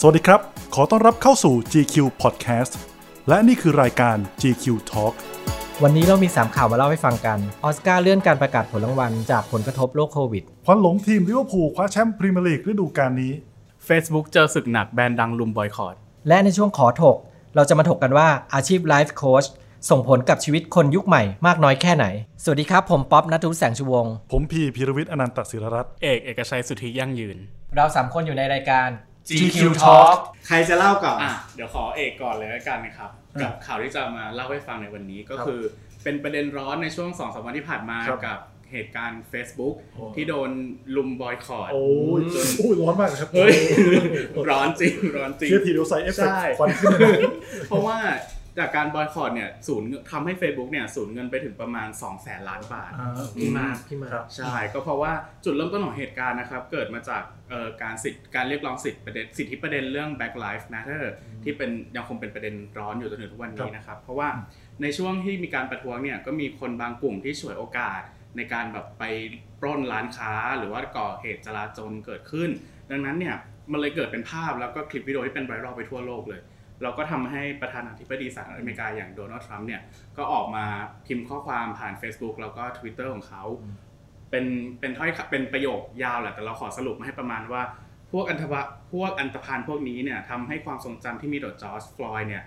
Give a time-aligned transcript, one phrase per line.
[0.00, 0.40] สวัสดีครับ
[0.74, 2.72] ขอต้อนรับเข้าสู่ GQ Podcast
[3.28, 5.14] และนี่คือรายการ GQ Talk
[5.82, 13.32] วันนี้เรามี 3 ข่าวมาเล่าให้ฟังกัน ออสการ์เลื่อนการประกาศผลรางวัลจากผลกระทบโรคโควิด ควันหลงทีมลิเวอร์พูลคว้าแชมป์พรีเมียร์ลีกฤดูกาลนี้
[13.88, 15.94] Facebook เจอศึกหนักแบรนด์ดังรุมบอยคอต
[16.28, 17.16] และในช่วงขอถก
[17.54, 19.44] เราจะมาถกกันว่าอาชีพไลฟ์โค้ช
[19.90, 22.06] ส่งผลกับชีวิตคนยุคใหม่มากน้อยแค่ไหน
[22.42, 27.38] สวัสดีครับ ผมป๊อบนัทวุฒิแสงชูวงศ์ผมพีพีรวิทย์อนันตศิรรัตน์ เอกเอกชัยสุทธิยั่งยืน
[27.76, 28.88] เราสามคนอยู่ในรายการ
[29.28, 33.10] GQ Talk ใครจะเล่าก่อนอะเดี๋ยวขอเอกก่อนเลยแล้วกันนะครับ
[33.42, 35.60] กับข่าวที่จะมาเล่าให้ฟังในวันนี้ก็คือ
[36.04, 38.38] เป็นประเด็นร้อนในช่วง2อสวันที่ผ่านมากับ
[38.72, 39.74] เหตุการณ์ Facebook
[40.14, 40.50] ที่โดน
[40.96, 41.84] ลุมบอยคอรดโอ้
[42.18, 42.22] ย
[42.58, 43.52] โอ้ยร้อนมากเลยครับเฮ้ย
[44.50, 47.32] ร้อนจริงร้อนจริงเชื่อทีเดียวใส่เอฟเฟกใช่ต์ควันขึ้นเลยนะ
[47.68, 47.98] เพราะว่า
[48.58, 55.12] จากการบอยคอรดเนี่ยศูนย์ทำให้ Facebook เนี่ยสูญเงินไปถึงประมาณ 2 0 0แสนล้านบาทอ่าพี่มาพี่มาครับใช่ ก็เพราะว่า
[55.44, 61.04] จุดเริ่มต้นของเหตุการณ์นะครับ เกิดมาจากเอ่อการสิทธิการเรียกร้องสิทธิประเด็นสิทธิประเด็นเรื่อง Black Lives Matter
[61.44, 64.28] ที่เป็นยังคงเป็นประเด็นร้อนอยู่จนถึงทุกวันนี้นะครับ เพราะว่า
[64.82, 68.00] ในช่วงที่มีการประท้วงเนี่ยก็มีคนบางกลุ่มที่ฉวยโอกาส
[68.36, 69.04] ในการแบบไป
[69.60, 72.50] ปล้นร้านค้า หรือว่าก่อเหตุจลาจลเกิดขึ้น
[72.90, 73.36] ดังนั้นเนี่ย
[73.72, 76.40] มันเลยเกิดเป็นภาพแล้วก็คลิปวิดีโอที่เป็นไวรัลไปทั่วโลกเลย
[76.82, 79.82] เราก็ทำให้ประธานาธิบดีสหรัฐอเมริกาอย่างโดนัลด์ทรัมป์เนี่ย
[80.16, 80.64] ก็ออกมา
[81.06, 83.42] พิมพ์ข้อความผ่าน Facebook แล้วก็ Twitter ของเขา
[84.30, 84.44] เป็น
[84.80, 87.62] เป็นถ้อยคำเป็นประโยคยาวแหละ แต่เราขอสรุปมาให้ประมาณว่า
[88.12, 88.60] พวกอันธพา
[88.92, 92.44] พวกอันตพานพวกนี้เนี่ยทำให้ความทรงจำที่มีต่อจอร์จฟลอยด์เนี่ย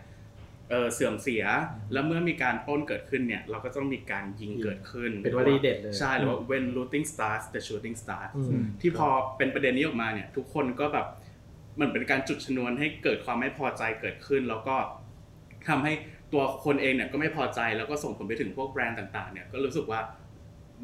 [0.69, 1.43] เออเสื่อมเสีย
[1.93, 11.07] แล้วเมื่อมีการปล้นเกิดขึ้นเนี่ย เราก็ต้องมีการยิงเกิดขึ้น เป็นวลีเด็ดเลย ใช่ หรือว่า when looting starts the shooting starts อืมที่พอเป็นประเด็นนี้ออกมาเนี่ย ทุกคนก็แบบ
[11.77, 14.75] เหมันเป็นการจุดชนวนให้เกิดความไม่พอใจเกิดขึ้น แล้วก็
[15.69, 15.93] ทำให้
[16.33, 19.99] ตัวคนเองเนี่ยก็ไม่พอใจแล้วก็ส่งผลไปถึงพวกแบรนด์ต่างๆเนี่ยก็รู้สึกว่า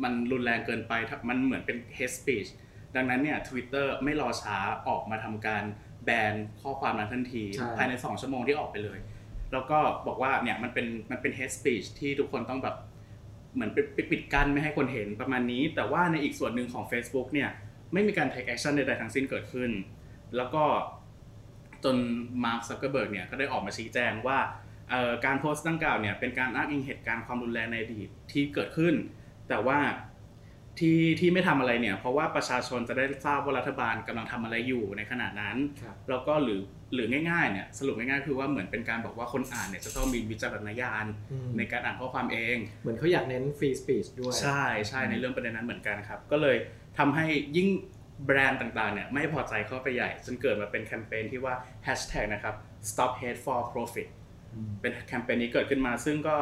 [0.03, 0.93] มันรุนแรงเกินไป
[1.29, 2.49] มันเหมือนเป็น hate speech
[2.95, 5.63] ดังนั้นเนี่ย Twitter ไม่รอช้าออกมาทำการ
[6.05, 8.99] แบนข้อความนั้นทันทีใช่ภายใน 2 ชั่วโมงที่ออกไปเลย
[9.53, 12.75] แล้วก็บอกว่าเนี่ยมันเป็นมันเป็น hate speech ที่ทุกคนต้องแบบ
[13.53, 17.49] เหมือนปิดปิดกั้นไม่ให้คนเห็นประมาณนี้ แต่ว่าในอีกส่วนหนึ่งของ Facebook เนี่ย
[17.93, 19.71] ไม่มีการ take action ใดๆทั้งสิ้นเกิดขึ้น
[20.37, 20.63] แล้วก็
[21.83, 21.97] จน
[22.43, 24.39] มาร์คซักเกอร์เบิร์กเนี่ยก็ได้ออกมาชี้แจงว่า
[24.89, 28.93] เอ่อการโพสต์ดังกล่าวเนี่ยเป็นการอ้างอิงเหตุการณ์ความรุนแรงในอดีตที่เกิดขึ้น
[29.49, 29.79] แต่ว่า
[30.79, 36.59] ที่ที่ไม่ทำอะไรเนี่ยเพราะว่าประชาชนจะได้ทราบว่ารัฐบาลกำลังทำอะไรอยู่ในขณะนั้นครับแล้วก็หรือ
[36.93, 46.57] หรือง่ายๆเนี่ยสรุปง่ายๆคือว่าเหมือนเป็นการบอกว่าคนอ่านเนี่ยจะต้องมีวิจารณญาณอืมในการอ่านข้อความเอง เหมือนเขาอยากเนเน้น free speech ด้วย ใช่ใช่ในเรื่องประเด็นนั้นเหมือนกันครับ ก็เลย
[46.97, 47.25] ทำให้
[47.57, 47.69] ยิ่ง
[48.25, 51.53] แบรนด์ต่างๆเนี่ยไม่พอใจเข้าไปใหญ่ จนเกิดมาเป็นแคมเปญที่ว่า
[51.87, 52.55] hashtag นะครับ
[52.89, 54.07] stop hate for profit
[54.81, 56.37] เป็นแคมเปญนี้เกิดขึ้นมา ซึ่งก็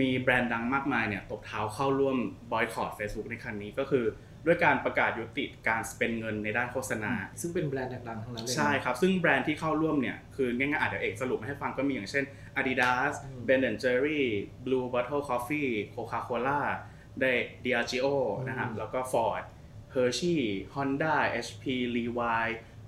[0.00, 2.16] มีแบรนด์ดังมากมายเนี่ยตบเท้าเข้าร่วม
[2.52, 4.04] บอยคอร Facebook ในครั้งนี้ก็คือ
[4.46, 12.24] ด้วยการประกาศยุติการสเปนเงินในด้านโฆษณา ซึ่งเป็นแบรนด์ดังๆทั้งนั้นเลยนะใช่ครับ ซึ่งแบรนด์ที่เข้าร่วมเนี่ย คือง่ายๆอาจจะเอกสรุปมาให้ฟังก็มีอย่างเช่น
[12.58, 14.22] Adidas อืม Ben Jerry
[14.64, 16.60] Blue Bottle Coffee Coca-Cola
[17.20, 17.32] ได้
[17.64, 18.06] Diageo
[18.48, 19.42] นะครับอืมแล้วก็ Ford
[19.94, 20.40] Hershey
[20.74, 21.14] Honda
[21.46, 21.64] HP
[21.96, 22.46] Levi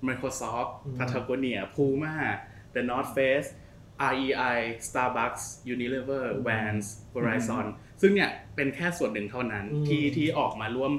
[0.08, 2.16] Microsoft อืม Patagonia Puma
[2.74, 3.48] The North Face
[4.12, 5.42] REI Starbucks
[5.74, 7.66] Unilever Vans Verizon
[8.00, 10.92] ซึ่งเนี่ยเป็นแค่ส่วนหนึ่งเท่านั้นอืมที่ที่ออกมาร่วม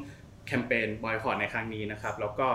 [0.47, 2.47] แคมเปญบอยคอรในครั้งนี้นะครับ แล้วก็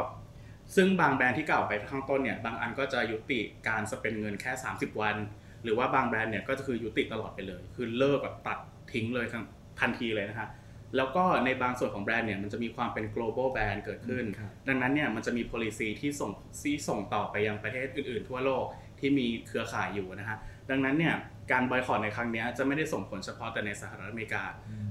[0.77, 5.17] ซึ่งบางแบรนด์ที่กล่าวไปข้างต้นเนี่ย บางอันก็จะยุติการสเปนเงินแค่ 30 วัน
[5.65, 8.59] หรือว่าบางแบรนด์เนี่ยก็จะคือยุติตลอดไปเลย คือเลิกแบบตัด
[8.93, 9.43] ทิ้งเลยทัน
[9.81, 10.49] ทันทีเลยนะฮะ
[10.97, 16.31] แล้วก็ในบางส่วนของแบรนด์เนี่ยมันจะมีความเป็น global brand เกิดขึ้นครับดังนั้นเนี่ยมันจะมี policy ที่ส่ง
[16.62, 18.65] ที่ส่งต่อไปยังประเทศอื่นๆ ทั่วโลก
[19.00, 20.38] ที่มีเครือข่ายอยู่นะฮะ
[20.71, 21.15] ดังนั้นเนี่ย
[21.53, 24.43] การบอยคอรในครั้งเนี้ยจะไม่ได้ส่งผลเฉพาะแต่ในสหรัฐอเมริกา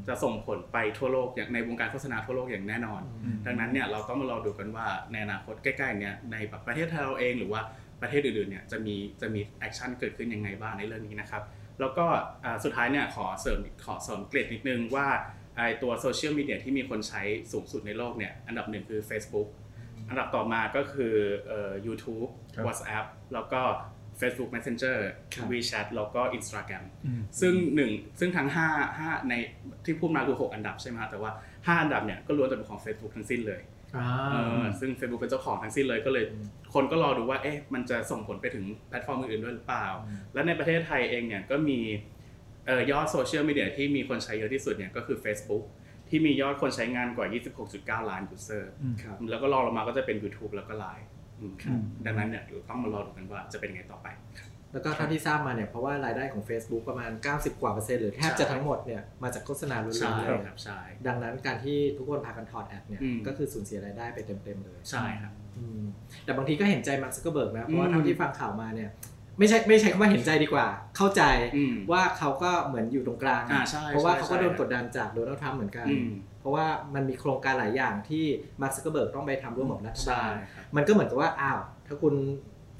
[0.08, 3.02] จะส่งผลไปทั่วโลกอย่างในวงการโฆษณาทั่วโลกอย่างแน่นอน
[3.46, 7.62] ดังนั้นเนี่ยเราต้องมารอดูกันว่าในอนาคตใกล้ๆเนี่ยในแบบประเทศไทยเราเองหรือว่า
[8.02, 11.44] ประเทศอื่นๆเนี่ยจะมีจะมี action เกิดขึ้นยังไงบ้างในเรื่องนี้นะครับ
[11.80, 12.06] แล้วก็
[12.44, 15.08] อ่าสุดท้ายเนี่ยขอเสริมขอเสริมเกร็ดนิดนึงว่า
[15.58, 19.48] ไอตัวโซเชียลมีเดียที่มีคนใช้สูงสุดในโลกเนี่ย อันดับหนึ่งคือ Facebook
[20.10, 21.14] อันดับต่อมาก็คือ
[21.48, 23.62] เอ่อ YouTube ครับ WhatsApp แล้วก็
[24.22, 24.98] Facebook Messenger
[25.34, 29.34] ครับ WeChat แล้วก็ Instagram อืมซึ่งหนึ่งซึ่งทั้ง5 5ใน
[29.86, 31.32] ที่พูดมาคือ6อันดับใช่ไหมฮะแต่ว่า
[31.78, 33.62] 5 อันดับเนี่ยก็ล้วนแต่เป็นของ Facebook ทั้งสิ้นเลย
[33.98, 36.26] อ่าเออซึ่ง Facebook เป็นเจ้าของทั้งสิ้นเลยก็เลย
[36.74, 39.88] คนก็รอดูว่าเอ๊ะมันจะส่งผลไปถึงแพลตฟอร์มอื่นๆด้วยหรือเปล่า
[40.34, 41.80] และในประเทศไทยเองเนี่ยก็มี
[42.68, 45.64] เอ่อยอดโซเชียลมีเดียที่มีคนใช้เยอะที่สุดเนี่ยก็คือ Facebook
[46.10, 47.28] ที่มียอดคนใช้งานกว่า
[48.04, 48.72] 26.9 ล้าน user
[49.04, 51.06] ครับแล้วก็รองลงมาก็จะเป็น YouTube แล้วก็ Line
[51.40, 54.08] อืมครับดังนั้นเนี่ยเราต้องมารอดูกันว่าจะเป็นไงต่อไป
[54.74, 65.82] แล้วก็เท่าที่ทราบมาเนี่ยเพราะว่ารายได้ของ Facebook ประมาณ 90 กว่าเปอร์เซ็นต์หรือแทบจะทั้งหมดเนี่ยมาจากโฆษณาล้ใช่วนๆเลยครับใช่ดังนั้นการที่ทุกคนพากันถอด ad เนี่ยอืมก็คือสูญเสียรายได้ไปเต็มๆเลย ใช่ครับอืม
[66.26, 68.90] แต่บางทีก็เห็นใจมาร์คซักเกอร์เบิร์กนะ เพราะว่าอืมเท่าที่ฟังข่าวมาเนี่ย
[69.38, 70.68] ไม่ใช่ไม่ใช่คำว่าเห็นใจดีกว่า
[70.98, 71.22] เข้าใจ
[71.56, 78.26] อืมว่าเขาก็เหมือนอยู่ตรงกลางอ่าใช่เพราะว่าใช่เขาก็โดนใช่กดดันจากโดนัลด์ทรัมป์เหมือนกันอืมเพราะว่ามันมีโครงการหลายอย่างที่
[78.62, 82.14] มาร์คซักเกอร์เบิร์กต้องไปทำร่วมกับรัฐใช่บาลครับมันก็เหมือนกับว่าอ้าวถ้าคุณ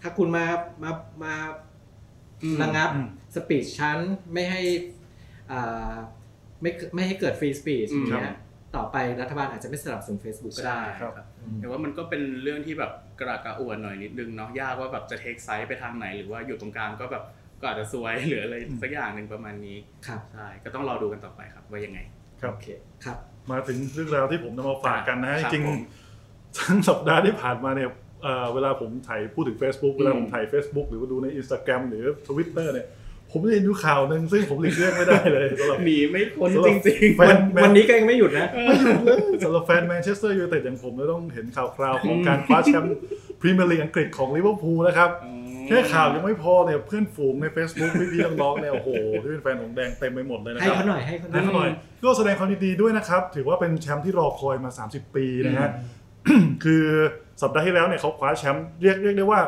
[0.02, 0.46] ถ้าคุณมา
[0.84, 0.92] มา
[1.24, 1.34] มา
[2.44, 3.98] อืมระงับอืมสปีชชั้น
[4.34, 4.62] ไม่ให้
[5.52, 5.96] อ่า
[6.62, 8.38] ไม่ไม่ให้เกิดฟรีสปีชอืมอย่างเงี้ย
[8.76, 11.27] ต่อไปรัฐบาลอาจจะไม่สนับสนุน Facebook ก็ได้ใช่ครับอืม
[11.60, 12.92] แต่ว่ามันก็เป็นเรื่องที่แบบ
[13.22, 17.24] กระกระอ่วนหน่อยนิดนึงเนาะยากว่าแบบจะเทคไซส์ไปทางไหน หรือว่าอยู่ตรงกลางก็แบบ
[17.62, 19.78] ก็อาจจะซวยหรืออะไรสักอย่างหนึ่งประมาณนี้
[20.08, 22.00] ครับใช่ก็ต้องรอดูกันต่อไปครับว่ายังไง
[22.42, 22.68] ครับโอเค
[23.06, 23.18] ครับ
[23.52, 27.90] มาถึงเรื่องราวที่ผมนำมาฝากกันนะฮะคจรับริงผมๆทั้งสัปดาห์ที่ผ่านมาเนี่ย
[28.24, 32.88] เอ่อเวลาผมถ่ายพูดถึง Facebook เวลาผมอืมถ่าย Facebook หรือว่าดูใน Instagram หรือ Twitter เนี่ย
[33.32, 38.48] ผมได้ยินดูข่าวหนึ่งซึ่งผมหลีกเลี่ยงไม่ได้เลยสำหรับ หนีไม่พ้นสำหรับจริงแฟนแมวันนี้ก็ยังไม่หยุดนะ
[39.44, 42.96] สำหรับแฟนแมนเชสเตอร์ยูไนเต็ดอย่างผมเลยต้องเห็นข่าวคราวของการคว้าแชมป์
[43.42, 48.90] พรีเมียร์ลีกอังกฤษของลิเวอร์พูลนะครับๆแค่ข่าวยังไม่พอเนี่ยเพื่อนฝูงใน Facebook พี่ๆน้องๆเนี่ยโอ้โห
[49.22, 51.70] ที่เป็นแฟนหงส์แดงเต็มไปหมดเลยนะให้ครับ เขาหน่อยให้เขาหน่ให้อยเขาหน่อย
[52.04, 55.70] ก็แสดงความยินดีด้วยนะครับ ถือว่าเป็นแชมป์ที่รอคอยมา 30 ปีนะฮะ
[56.64, 56.84] คือ
[57.42, 59.40] สัปดาห์ที่แล้วเนี่ยเขาคว้าแชมป์เรียกเรียกได้ว่า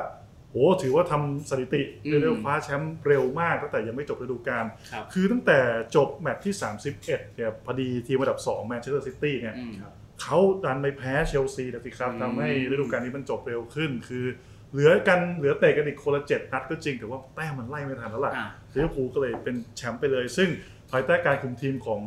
[0.51, 5.59] โอ้ถือว่าทำสถิติอืมเรียกได้ว่าคว้าแชมป์เร็วมากตั้งแต่ยังไม่จบฤดูกาลครับคือตั้งแต่
[5.95, 6.53] จบแมตช์ที่
[6.95, 9.73] 31เนี่ยพอดีทีมอันดับ2แมนเชสเตอร์ซิตี้เนี่ยอืม
[10.21, 14.25] เขาดันไปแพ้เชลซีนะสิครับอืมทำให้ฤดูกาลนี้มันจบเร็วขึ้น คือ
[14.71, 20.49] เหลือกันเหลือเตะกันอีกคนละเจ็ดนัดก็จริงแต่ว่าแต้มมันไล่ไม่ทันแล้วล่ะอะลิเวอร์พูลก็เลยเป็นแชมป์ไปเลย ซึ่ง
[20.91, 22.01] ภายใต้การคุมทีมของ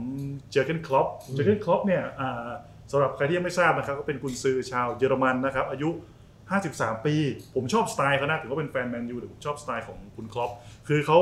[0.50, 2.48] เจอร์เกนคล็อปเจอร์เกนคล็อปเนี่ยอ่า
[2.92, 5.88] สำหรับใครที่ยังไม่ทราบนะครับก็เป็นกุนซือชาวเยอรมันนะครับอายุ
[6.60, 7.14] 53 ปี
[7.54, 10.50] ผมชอบสไตล์เขานะถือว่าเป็นแฟนแมนยูแต่ผมชอบสไตล์ของคุณคล็อป
[10.88, 11.18] คือเขา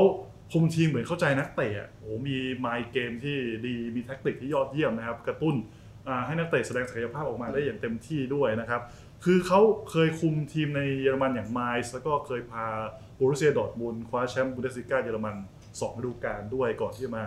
[0.53, 5.55] คุมทีมเหมือนเข้าใจนักเตะอะโอ้โหมี mind game ที่ดีมีแท็กติกที่ยอดเยี่ยมนะครับ กระตุ้น
[6.07, 8.81] อ่าให้นักเตะแสดงศักยภาพออกมาได้อย่างเต็มที่ด้วยนะครับ
[9.25, 9.61] คือเขา
[9.91, 12.65] เคยคุมทีมในเยอรมันอย่างไมนซ์แล้วก็เคยพา
[13.15, 15.35] โบรุเซียดอร์ทมุนด์คว้าแชมป์บุนเดสลีกาเยอรมัน
[15.67, 17.23] 2ฤดูกาลด้วยก่อนที่จะมา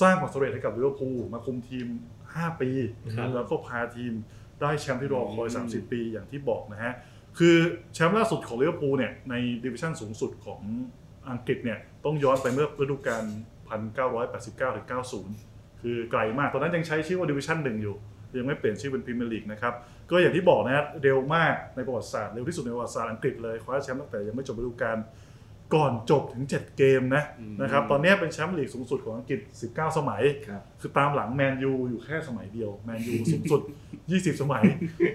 [0.00, 1.86] สร้างความสำเร็จให้กับลิเวอร์พูลมาคุมทีม
[2.24, 2.70] 5 ปี
[3.16, 4.12] ครับแล้วก็พาทีม
[4.60, 6.94] ได้แชมป์ที่รอคอยอืม30 ปีอย่างที่บอกนะฮะ
[7.38, 7.56] คือ
[7.94, 9.34] แชมป์ล่าสุดของลิเวอร์พูลเนี่ยใน
[9.64, 10.60] ดิวิชั่นสูงสุดของ
[11.30, 13.24] อังกฤษเนี่ยต้องย้อนไปเมื่อฤดูกาล
[14.00, 14.86] 1989ถึง
[15.34, 17.96] 90 คือไกลมากตอนนั้นยังใช้ชื่อว่าดิวิชั่นหนึ่งอยู่
[18.38, 19.74] ยังไม่เปลี่ยนชื่อเป็นพรีเมียร์ลีกนะครับ
[20.10, 24.96] ก็อย่างที่บอกนะฮะเร็วมากในประวัติศาสตร์ เร็วที่สุดในประวัติศาสตร์อังกฤษเลยคว้าแชมป์ตั้งแต่ยังไม่จบฤดูกาล
[25.74, 33.62] ก่อนจบถึง 7 เกมนะอืมนะครับตอนนี้เป็นแชมป์ลีกสูงสุดของอังกฤษ 19 สมัยครับคือตามหลังแมนยูอยู่แค่สมัยเดียว แมนยูสูงสุด
[34.00, 34.62] 20 สมัย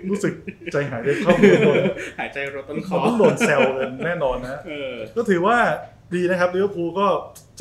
[0.09, 0.33] รู้สึก
[0.71, 1.75] ใจหายใจเข้าไม่หมด
[2.19, 5.57] หายใจรถต้นคเขาอต้องโดนแซวกันแน่นอนนะเออก็ถือว่า
[6.13, 7.07] ดีนะครับลิเวอร์พูลก็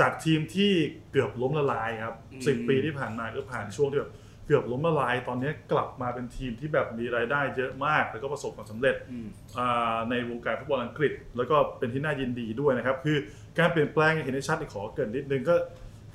[0.00, 0.70] จากทีมที่
[1.12, 9.26] เกือบล้มละลายครับอืมสิบปีที่ผ่านมาก็ผ่านช่วงที่แบบเกือบล้มละลายตอนนี้กลับมาเป็นทีมที่แบบมีรายได้เยอะมาก แล้วก็ประสบความสำเร็จอืม
[9.58, 13.16] อ่าในวงการฟุตบอลอังกฤษ แล้วก็เป็นที่น่ายินดีด้วยนะครับ คือ
[13.58, 15.54] การเปลี่ยนแปลงอย่างเห็นได้ชัดขอเกริ่นนิดนึงก็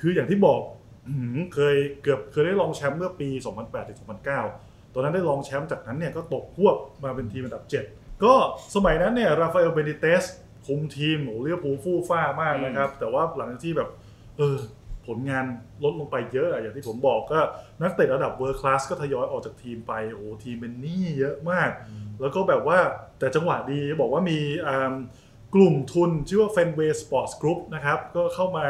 [0.01, 0.59] คืออย่างที่บอก
[1.07, 3.29] อื้อหือเคยเกือบเคยได้รองแชมป์เมื่อปี
[3.59, 3.97] 2008ถึง
[4.45, 8.33] 2009 ตอนนั้นได้รองแชมป์จากนั้นเนี่ยก็ตกฮวบมาเป็นทีมอันดับ 7 ก็
[8.75, 10.23] สมัยนั้นเนี่ยราฟาเอลเบนิเตส
[10.65, 13.89] คุมทีมโอ้โหเรียกพูลฟู่ฟ่ามากนะครับ แต่ว่าหลังจากที่แบบ
[14.37, 14.57] เออ
[15.07, 15.45] ผลงาน
[15.83, 17.39] ลดลงไปเยอะอะอย่างที่ผมบอกก็
[17.81, 21.69] นักเตะระดับ world class ก็ทยอยออกจากทีมไปโอ้โหทีมเป็นหนี้เยอะมาก
[22.21, 22.79] แล้วก็แบบว่า
[23.19, 24.93] แต่จังหวะดีบอกว่ามีอ่า
[25.55, 28.67] กลุ่มทุนชื่อว่า Fenway Sports Group นะครับก็เข้ามา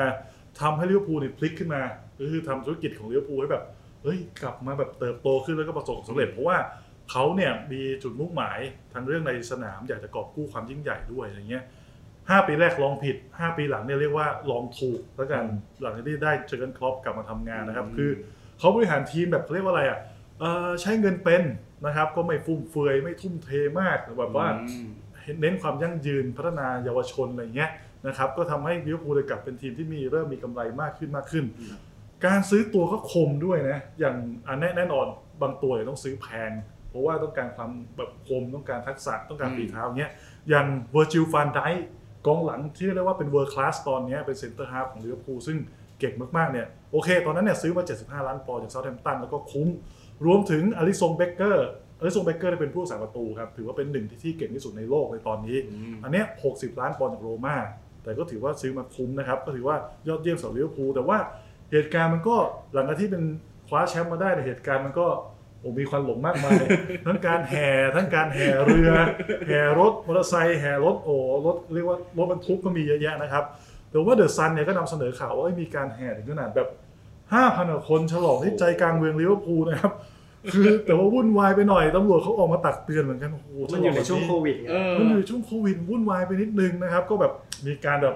[0.62, 1.82] ทำให้ลิเวอร์พูลเนี่ยพลิกขึ้นมา
[2.20, 3.63] ก็คือทำธุรกิจของลิเวอร์พูลให้แบบ
[4.04, 6.58] เฮ้ยกลับมาแบบเติบโตขึ้นแล้วก็ประสบความสำเร็จเพราะว่า
[7.12, 8.60] เขาเนี่ยมีจุดมุ่งหมาย
[8.94, 11.63] ทั้งเรื่องในสนามอยากจะกอบกู้ความยิ่งใหญ่ด้วยอะไรเงี้ย
[12.29, 15.44] ห้าปีแรกลองผิด5ปีหลังเนี่ยเรียกว่าลองถูกแล้วกัน
[15.82, 18.12] หลังจากที่ได้เจอร์เกนคล็อปป์กลับมาทำงานนะครับอืมคือ
[18.60, 20.00] เขาบริหารทีมแบบเขาเรียกว่าอะไรอะ
[20.39, 21.44] เอ่อใช้เงินเป็น
[21.86, 24.88] นะครับ ก็ไม่ฟุ่มเฟือยไม่ทุ่มเทมากแบบว่าอืม
[25.41, 27.72] เน้นความยั่งยืนพัฒนาเยาวชนอะไรเงี้ย
[28.08, 31.82] นะครับ ก็ทำให้ลิเวอร์พูลเลยกลับเป็นทีมที่มีเริ่มมีกำไรมากขึ้นมากขึ้นครับ
[32.25, 34.15] การซื้อตัวก็คมด้วยนะอย่าง
[34.48, 35.05] อันแน่แน่นอน
[35.41, 36.51] บางตัวเนี่ยต้องซื้อแพง
[36.89, 40.12] เพราะว่าต้องการความแบบคมต้องการทักษะต้องการอืมฝีเท้าเงี้ย
[40.50, 41.62] อย่างเวอร์จิลฟานไดค์
[42.25, 45.58] กองหลังที่เรียกว่าเป็น world class ตอนเนี้ยเป็นเซนเตอร์ฮาล์ฟของลิเวอร์พูลซึ่ง
[46.00, 49.67] เก่งมากๆเนี่ยโอเค ตอนนั้นเนี่ยซื้อมา 75 ล้านปอนด์จากเซาท์แฮมป์ตันแล้วก็คุ้ม
[50.25, 51.67] รวมถึงอลิซงเบเกอร์
[52.00, 57.55] อลิซงเบเกอร์เป็นผู้รักษาประตูครับถือว่าเป็นหนึ่งที่ที่เก่งที่สุดในโลกในตอนนี้อืมอันเนี้ย60 ล้านปอนด์จากโรม่า
[58.03, 59.75] แต่ก็ถือว่าซื้อมาคุ้มนะครับก็ถือว่า
[60.08, 61.17] ยอดเยี่ยมสำหรับลิเวอร์พูลแต่ว่า
[61.72, 62.36] เหตุการณ์มันก็
[62.74, 63.24] หลังจากที่เป็น
[63.67, 65.08] คว้าแชมป์มาได้เนี่ยเหตุการณ์มันก็
[65.65, 66.62] ผมมีควันหลงมากมาย
[67.05, 68.91] ทั้งการแห่ทั้งการแห่เรือ
[69.48, 73.43] แห่รถมอเตอร์ไซค์แห่รถโอ้รถเรียกว่ารถบรรทุกก็มีเยอะแยะนะครับ
[73.89, 76.67] แต่ว่าเดอะซันเนี่ยก็นำเสนอข่าวว่าเอ้ยมีการแห่ถึงขนาดแบบ
[77.24, 79.93] 5,000กว่าคนฉลองที่ใจกลางเมืองลิเวอร์พูลนะครับ
[80.53, 87.34] คือแต่ว่าวุ่นวายไปหน่อยตำรวจเขาออกมาตักเตือนเหมือนกันโอ้โหมันอยู่ในช่วงโควิดไงเออมันอยู่ในช่วงโควิดวุ่นวายไปนิดนึงนะครับ ก็แบบ
[87.65, 88.15] มีการแบบ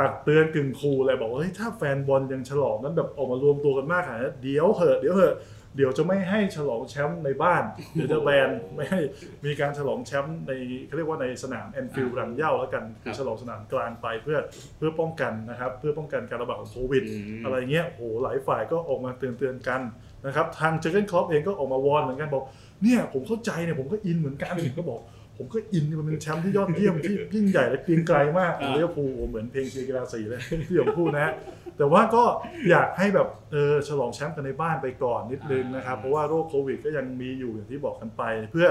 [0.00, 5.34] ตักเตือนกึ่งคูลเลยบอกว่าเฮ้ยถ้าแฟนบอลยังฉลองนั้นแบบออกมารวมตัวกันมากขนาดนั้นเดี๋ยวเหอะเดี๋ยวเหอะ
[5.76, 9.00] เดี๋ยวจะไม่ให้ฉลองแชมป์ในบ้านเดี๋ยวจะแบนไม่ให้
[9.44, 10.52] มีการฉลองแชมป์ใน
[10.86, 14.38] เขาเรียกว่าในสนามแอนฟิลด์รังเหย้าแล้วกันคือฉลองสนามกลางไปเพื่อ
[14.76, 19.80] เพื่อป้องกันนะครับ เพื่อป้องกันการระบาดของโควิดอืมอะไรเงี้ยโอ้โหหลายฝ่ายก็ออกมาเตือนเตือนๆกัน
[20.26, 22.44] นะครับทางเจอร์เกนคล็อปป์เองก็ออกมาวอนเหมือนกันบอก
[22.82, 25.00] เนี่ยผมเข้าใจเนี่ยผมก็อินเหมือนกันก็บอก
[25.38, 31.32] ผมก็อินมันเป็นแชมป์ที่ยอดเยี่ยมที่ยิ่งใหญ่และเกรียงไกรมากอ่าเรียกพูลเหมือนเพลงเชียร์กีฬาสีเลยที่ผมพูดนะฮะ
[31.78, 32.24] แต่ว่าก็
[32.70, 38.66] อยากให้แบบเออฉลองแชมป์กันในบ้านไปก่อนนิดนึงนะครับ เพราะว่าโรคโควิดก็ยังมีอยู่อย่างที่บอกกันไป เพื่อ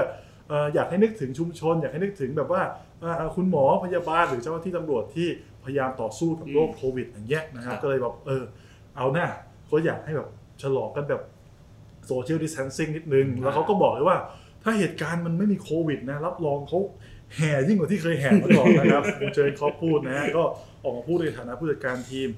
[0.48, 2.62] เอ่ออยากให้นึกถึงชุมชน อยากให้นึกถึงแบบว่า
[3.00, 5.28] เอ่อคุณหมอพยาบาลหรือเจ้าหน้าที่ตำรวจที่
[5.64, 8.42] พยายามต่อสู้กับโรคโควิดอย่างเงี้ยนะครับครับก็เลยแบบเออ
[8.96, 9.26] เอาหน้า
[9.70, 10.28] ก็อยากให้แบบ
[10.62, 11.22] ฉลองกันแบบ
[12.06, 14.18] โซเชียลดิส a ทนซิ่งนิดนึง แล้วเขาก็บอกเลยว่า
[14.62, 16.78] ถ้าเหตุการณ์มันไม่มีโควิดนะรับรองเขา
[17.36, 20.42] แห่ยิ่งกว่าที่เคยแห่มาก่อนนะครับผมเจอเขาพูดนะฮะก็
[20.82, 22.28] ออกมาพูดในฐานะผู้จัดการทีม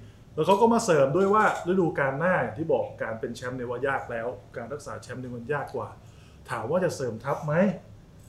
[0.40, 5.88] แล้วเขาก็มาเสริมด้วยว่าฤดูกาลหน้าอย่างที่บอกการเป็นแชมป์ในยว่ายากแล้ว การรักษาแชมป์เนี่ยมันยากกว่า
[6.50, 7.54] ถามว่าจะเสริมทัพไหม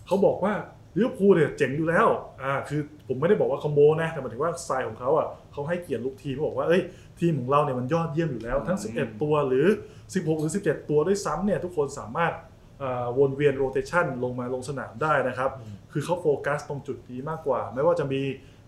[0.07, 0.53] เขาบอกว่า
[0.95, 2.07] ลิเวอร์พูลเนี่ยเจ๋งอยู่แล้ว
[2.43, 6.81] อ่า คือผมไม่ได้บอกว่าคอมโบนะ แต่หมายถึงว่าสไตล์ของเขาอะเขาให้เกียรติลูกทีมเขาบอกว่า เอ้ย
[7.19, 9.67] ทีมของเราเนี่ยมันยอดเยี่ยมอยู่แล้ว ทั้ง 11 ตัวหรือ
[10.03, 12.33] 16 หรือ 17 ตัวด้วยซ้ำเนี่ย ทุกคนสามารถ
[12.83, 15.51] อ่าวนเวียน rotation ลงมาลงสนามได้นะครับ
[15.91, 18.21] คือเขาโฟกัสตรงจุดนี้มากกว่า ไม่ว่าจะมี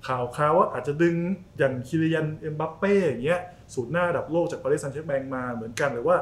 [0.08, 1.16] ข่าวคราวว่าอาจจะดึง
[1.58, 3.40] อย่างคิลิยันเอ็มบัปเป้อย่างเงี้ย
[3.74, 6.18] ศูนย์หน้าระดับโลกจากปารีสแซงต์แชร์แมงมาเหมือนกันหรือว่า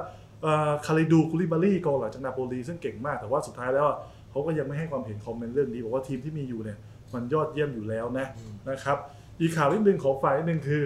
[0.86, 3.88] คาลิดูคูลิบาลีกองหลังจากนาโปลีซึ่งเก่งมากแต่ว่าสุดท้ายแล้ว
[4.32, 6.78] เขาก็ยังไม่ให้ความเห็น comment เรื่องนี้บอกว่าทีมที่มีอยู่เนี่ย
[7.14, 8.28] มันยอดเยี่ยมอยู่แล้วนะ
[8.70, 8.98] นะครับ
[9.42, 10.86] อีกข่าวนิดนึงของฝ่ายนิดนึงคือ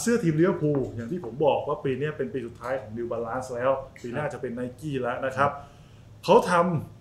[0.00, 3.70] เสื้อทีมลิเวอร์พูลอย่างที่ผมบอกว่าปีนี้เป็นปีสุดท้ายของ New Balance แล้ว
[4.02, 5.50] ปีหน้าจะเป็นไนกี้แล้วนะครับ
[6.24, 6.97] เขาทำ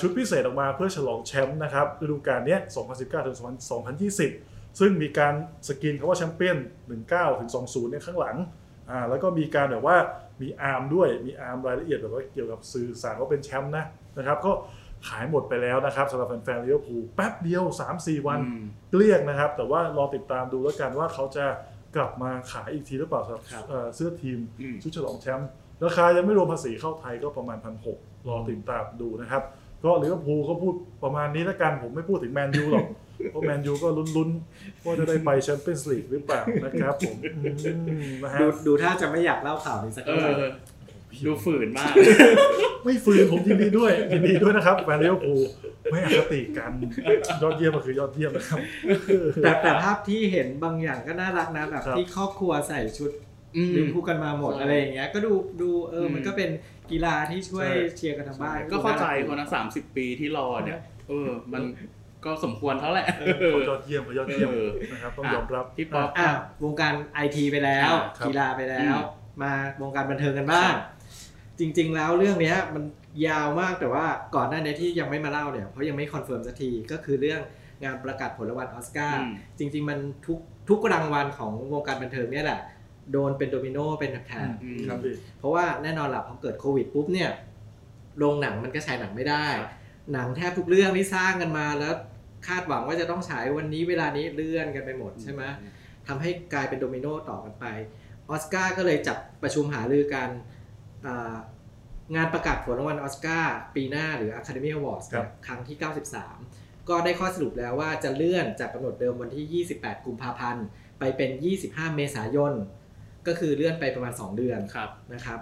[0.00, 2.60] ชุดพิเศษออกมาเพื่อฉลองแชมป์นะครับฤดูกาลเนี้ย
[2.94, 3.38] 2019ถึง
[4.08, 5.34] 2020 ซึ่งมีการ
[5.68, 6.56] สกรีนคำว่าแชมเปี้ยน
[6.98, 8.36] 19ถึง20เนี่ยข้างหลัง
[8.90, 9.96] อ่าแล้วก็มีการแบบว่า
[10.42, 13.84] มีอาร์มด้วยมีอาร์มรายละเอียดแบบว่าเกี่ยวกับสื่อสารว่าเป็นแชมป์นะ
[14.18, 14.52] นะครับก็
[15.08, 17.64] ขายหมดไปแล้วนะครับสำหรับแฟนๆลิเวอร์พูลแป๊บเดียว
[17.96, 21.44] 3-4 วันอืมเกลี้ยงนะครับ แต่ว่ารอติดตามดูแล้วกันว่าเขาจะ
[21.96, 25.48] กลับมาขายอีกทีหรือเปล่าสำหรับครับเอ่อเสื้อทีมอืมชุดฉลองแชมป์
[25.84, 29.42] ราคายังไม่รวมภาษีเข้าไทยก็ประมาณพันหกรอติดตามดูนะครับ
[29.84, 32.86] ก็ลิเวอร์พูลเขาพูดประมาณนี้แล้วกันผมไม่พูดถึงแมนยูหรอก
[33.30, 40.52] เพราะแมนยูก็ลุ้นๆว่าจะได้ไปแชมเปี้ยนส์ลีกหรือเปล่านะครับผมอืมนะฮะดูดูถ้าจะไม่อยากเล่าข่าวนี้สักเอเท่าไหร่อะ
[41.26, 41.92] ดูฝืนมาก
[42.84, 45.42] ไม่ฝืนผมยินดีด้วยยินดีด้วยนะครับแฟนลิเวอร์พูล
[45.90, 46.72] ไม่อคติกัน
[47.42, 48.58] ยอดเยี่ยมก็คือยอดเยี่ยมนะครับ
[49.42, 53.10] แต่แต่ภาพที่เห็นบางอย่างก็น่ารักนะแบบครับที่ครอบครัวใส่ชุด
[53.56, 56.50] อืมลิเวอร์พูลกันมาหมดใช่อะไรอย่างเงี้ยก็ดูดูเออมมันก็เป็น
[56.90, 61.62] กีฬาที่ช่วยใช่เชียร์กันทางบ้านก็เข้าใจคนนะสามสิบปีที่รอเนี่ยเออมัน
[62.24, 63.08] ก็สมควรเขาแหละ
[63.52, 66.28] เขายอดเยี่ยมเขายอดเยี่ยมเออนะครับต้องยอมรับพี่ป๊อปอะ
[66.64, 69.52] วงการไอทีไปแล้วครับกีฬาไปแล้วอืมมา
[69.82, 70.72] วงการบันเทิงกันบ้าง
[71.58, 72.84] จริง ๆ แล้วเรื่องเนี้ยมัน
[73.26, 74.04] ยาวมากแต่ว่า
[74.36, 77.40] ก่อนหน้านี้ที่ยังไม่มาเล่าเนี่ยเพราะยังไม่ confirm สักทีก็คือเรื่อง
[77.84, 80.38] งานประกาศผลรางวัลออสการ์อืมจริง ๆ มันทุก
[80.68, 82.60] ทุกรางวัลของวงการบันเทิงเนี่ยแหละ
[83.12, 87.30] โดนเป็นโดมิโนเป็นแถบอืมครับพี่ๆเพราะว่าแน่นอนแหละพอเกิดโควิดปุ๊บเนี่ย
[88.18, 89.70] โรงหนังมันก็ฉายหนังไม่ได้ครับ
[90.12, 91.94] หนังแทบทุกเรื่องที่สร้างกันมาแล้ว
[92.48, 95.42] คาดหวังว่าจะต้องฉายวันนี้เวลานี้เลื่อนกันไปหมดใช่ไหม
[96.06, 97.66] ทำให้กลายเป็นโดมิโนต่อกันไป
[98.30, 100.28] ออสการ์ก็เลยจัดประชุมหารือกัน
[101.06, 101.34] อ่า
[102.16, 105.76] งานประกาศผลรางวัลออสการ์ปีหน้าหรือ Academy Awards ครับครั้งที่
[106.32, 110.66] 93 ก็ได้ข้อสรุปแล้วว่าจะเลื่อนจากกำหนดเดิมวันที่ 28 กุมภาพันธ์
[110.98, 111.30] ไปเป็น
[111.62, 112.52] 25 เมษายน
[113.28, 115.40] ก็คือเลื่อนไปประมาณ 2 เดือนครับนะครับ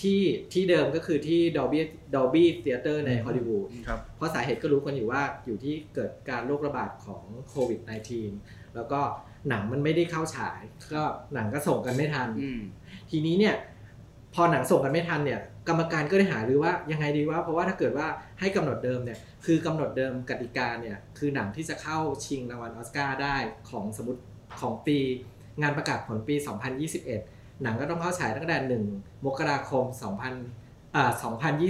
[0.00, 0.20] ที่
[0.52, 1.78] ที่เดิมก็คือที่ Dolby
[2.14, 7.80] Dolby Theater ในฮอลลีวูดครับเพราะสาเหตุก็รู้กันอยู่ว่าอยู่ที่เกิดการโรคระบาดของโควิด
[8.28, 9.00] -19 แล้วก็
[9.48, 10.60] หนังมันไม่ได้เข้าฉาย
[10.94, 11.02] ก็
[11.34, 12.60] หนังก็ส่งกันไม่ทันอืม
[13.10, 13.54] ทีนี้เนี่ย
[14.34, 18.06] พอหนังส่งกันไม่ทันเนี่ยกรรมการก็ได้หารือว่ายังไงดีว่า เพราะว่าถ้าเกิดว่า
[18.40, 23.36] ให้กำหนดเดิมเนี่ยคือกำหนดเดิมกติกาเนี่ยคือหนังที่จะเข้าชิงรางวัลออสการ์ได้
[23.70, 24.22] ของสมมติ
[24.60, 24.98] ของปี
[25.62, 26.34] งานประกาศผลปี
[26.98, 29.84] 2021 หนังก็ต้องเข้าฉายตั้งแต่ 1 มกราคม
[30.40, 31.10] 2000อ่า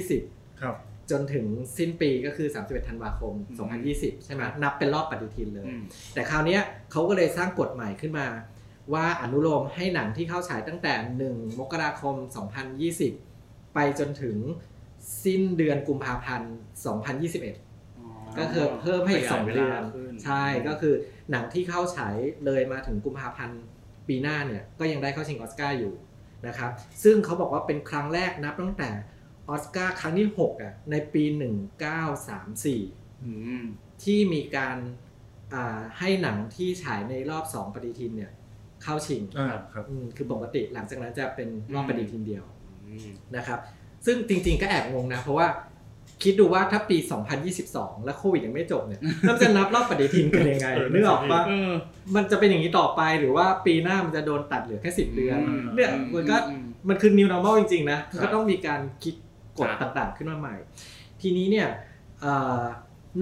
[0.01, 0.77] 2020 ครับ
[1.11, 1.47] จนถึง
[1.79, 3.57] สิ้นปีก็คือ 31 ธันวาคมอืม
[4.21, 5.83] 2020 ใช่ไหมนับเป็นรอบปฏิทินเลยอืม
[6.15, 6.63] แต่คราวเนี้ย
[6.93, 8.27] เขาก็เลยสร้างกฎใหม่ขึ้นมา
[8.93, 10.95] ว่าอนุโลมให้หนังที่เข้าฉายตั้งแต่
[11.31, 12.15] 1 มกราคม
[12.95, 14.37] 2020 ไปจนถึง
[15.25, 16.55] สิ้นเดือนกุมภาพันธ์
[17.25, 20.95] 2021ก็คือเพิ่มให้อีกขยาย2เดือนวลาขึ้นใช่ก็คือ
[21.31, 22.17] หนังที่เข้าฉาย
[22.47, 23.61] เลยมาถึงกุมภาพันธ์
[24.09, 25.95] ปีหน้าเนี่ยก็ยังได้เข้าชิงออสการ์อยู่
[26.47, 26.71] นะครับ
[27.03, 28.91] ซึ่งเขาบอกว่าเป็นครั้งแรกนับตั้งแต่
[29.49, 31.25] ออสการ์ครั้งที่6อะในปี
[31.85, 33.63] 1934อืม
[34.03, 34.77] ที่มีการ
[35.55, 38.33] อ่าให้หนังที่ฉายในรอบ 2 ปฏิทินเนี่ย
[38.83, 42.45] เข้าชิงอ่าครับอืมคือปกติหลังจากนั้นจะเป็นรอบปฏิทินเดียว
[42.85, 43.59] อืมนะครับ
[44.07, 45.47] ซึ่งจริงๆก็แอบงงนะ เพราะว่า
[46.23, 46.97] คิดดูว่าถ้าปี
[47.51, 51.73] 2022 แล้วโควิดยังไม่จบเนี่ยเราจะนับรอบปฏิทินกันยังไงเออนึกออกปะเออ
[52.15, 59.15] มันจะเป็นอย่างนี้ต่อไปหรือว่าปีหน้ามันจะโดนตัดเหลือแค่10เดือนอืมเนี่ยมันก็อืมมันคือ new normal จริงๆนะครับก็ต้องมีการคิด
[59.59, 60.55] กฎครับต่างๆขึ้นมาใหม่
[61.21, 61.69] ทีนี้เนี่ย
[62.21, 62.63] เอ่อ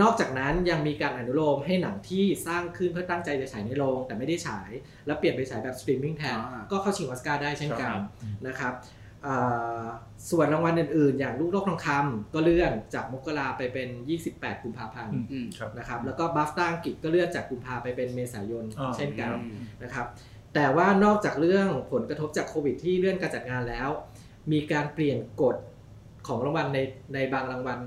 [0.03, 4.71] นอกจากนั้นยังมีการอนุโลมให้หนังที่สร้างขึ้นเพื่อตั้งใจจะฉายในโรงแต่ไม่ได้ฉาย
[5.07, 8.03] แล้วเปลี่ยนไปฉายแบบสตรีมมิ่งแทนอ่าก็เข้าชิงออสการ์ได้เช่นกันครับ
[8.47, 9.03] นะครับเอ่อ
[10.31, 13.89] ส่วนรางวัลอื่นๆ อย่างลูกโลกทองคำก็เลื่อนจากมกราไปเป็น
[14.27, 20.07] 28 กุมภาพันธ์อืมอืมครับนะครับแล้วก็บัฟต้าอังกฤษก็เลื่อนจากกุมภาไปเป็นเมษายนอ่าเช่นกันอืมนะครับ
[20.55, 23.89] แต่ว่านอกจากเรื่องผลกระทบจากโควิดที่เลื่อนการจัดงานแล้ว
[24.53, 25.57] มีการเปลี่ยนกฎ
[26.27, 26.79] ของรางวัลใน
[27.15, 27.79] ในบางรางวัล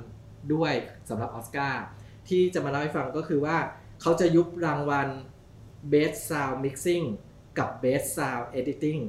[0.53, 0.73] ด้วย
[1.09, 1.83] สำหรับออสการ์
[2.29, 3.57] ที่จะมาเล่าให้ฟังก็คือว่า
[4.01, 5.07] เขาจะยุบรางวัล
[5.91, 7.05] Best Sound Mixing
[7.57, 9.01] กับ Best Sound Editing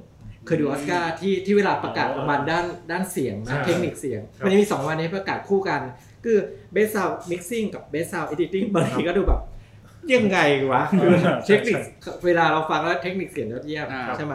[0.48, 5.80] เคยดูออสการ์ที่ที่เวลาประกาศรางวัลด้านด้านเสียงใช่นะเทคนิคเสียงครับมันจะมีสองรางวันนี้ประกาศคู่กัน
[6.24, 6.38] คือ
[6.74, 9.40] Best Sound Mixing กับ Best Sound Editing บางทีก็ดูแบบ
[10.14, 10.38] ยังไง
[10.72, 11.76] วะคือใช่เทคนิค
[12.24, 14.34] เวลาเราฟังแล้วเทคนิคเสียงยอดเยี่ยมอ่าใช่ไหม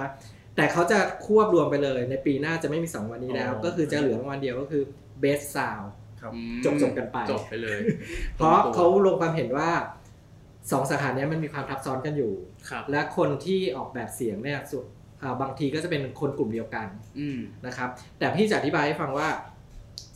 [0.56, 4.84] แต่เขาจะควบรวมไปเลย ในปีหน้าจะไม่มี 2 วันนี้แล้วอ๋อก็คือจะเหลือรางวัลเดียวก็คือ
[5.24, 5.88] Best Sound
[6.22, 7.80] ครับอืมจบๆกันไปจบไปเลย
[8.36, 9.70] เพราะเขาลงความเห็นว่า
[10.72, 12.34] สองสาขาเนี้ยมันมีความทับซ้อนกันอยู่
[12.70, 15.03] ครับและคนที่ออกแบบเสียงเนี่ยส่วนอ่า
[15.42, 16.88] บางทีก็จะเป็นคนกลุ่มเดียวกัน
[17.20, 17.90] อืมนะครับ
[18.20, 19.30] แต่พี่จะอธิบายให้ฟังว่า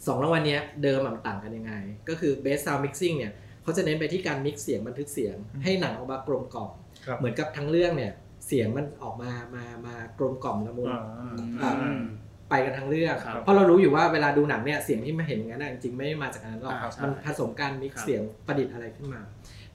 [0.08, 1.74] สองรางวัลเนี้ยเดิมอะมันต่างกันยังไง
[2.10, 3.34] ก็คือ Best Sound Mixing เนี่ย
[3.64, 6.72] เขาจะเน้นไปที่การมิกซ์เสียงบันทึกเสียง ให้หนังออกมากลมกล่อม
[7.06, 8.12] ครับเหมือนกับทั้งเรื่องเนี่ย
[8.48, 11.02] เสียงมันออกมามามากลมกล่อมละมุนอ่า
[11.62, 12.02] อ่าอืม
[12.50, 19.22] ไปกันทั้งเรื่องครับเพราะเรารู้อยู่ว่าเวลาดูหนังเนี่ยเสียงที่มาเห็นอย่างนั้นนะจริงๆไม่ได้มาจากอันนั้นหรอกอ่าใช่มันผสมการ mix ครับซ์เสียงประดิษฐ์อะไรขึ้นมา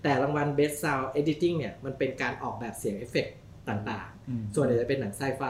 [0.03, 3.35] แต่รางวัล Best Sound Editing เนี่ยมันเป็นการออกแบบเสียงเอฟเฟกต์
[3.69, 5.43] ต่างอืมๆส่วนใหญ่จะเป็นหนังไซไฟ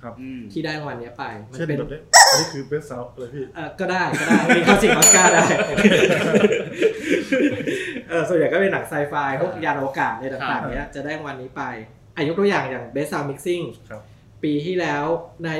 [0.00, 5.44] ครับอืมที่ได้รางวัลเนี้ยไป มัเช่นเป็นแบบนี้อันนี้คือเบสซาวอะไรพี่เออก็ได้ก็ได้มีเข้าชิงออสการ์ได้
[8.08, 11.62] เออส่วนใหญ่ก็เป็นหนังไซไฟพวกยานอวกาศอะไรต่างๆเนี้ยจะได้รางวัลนี้ไป
[12.16, 14.02] อายุตัวอย่างอย่าง Best Sound Mixing ครับ
[14.44, 15.04] ปีที่แล้ว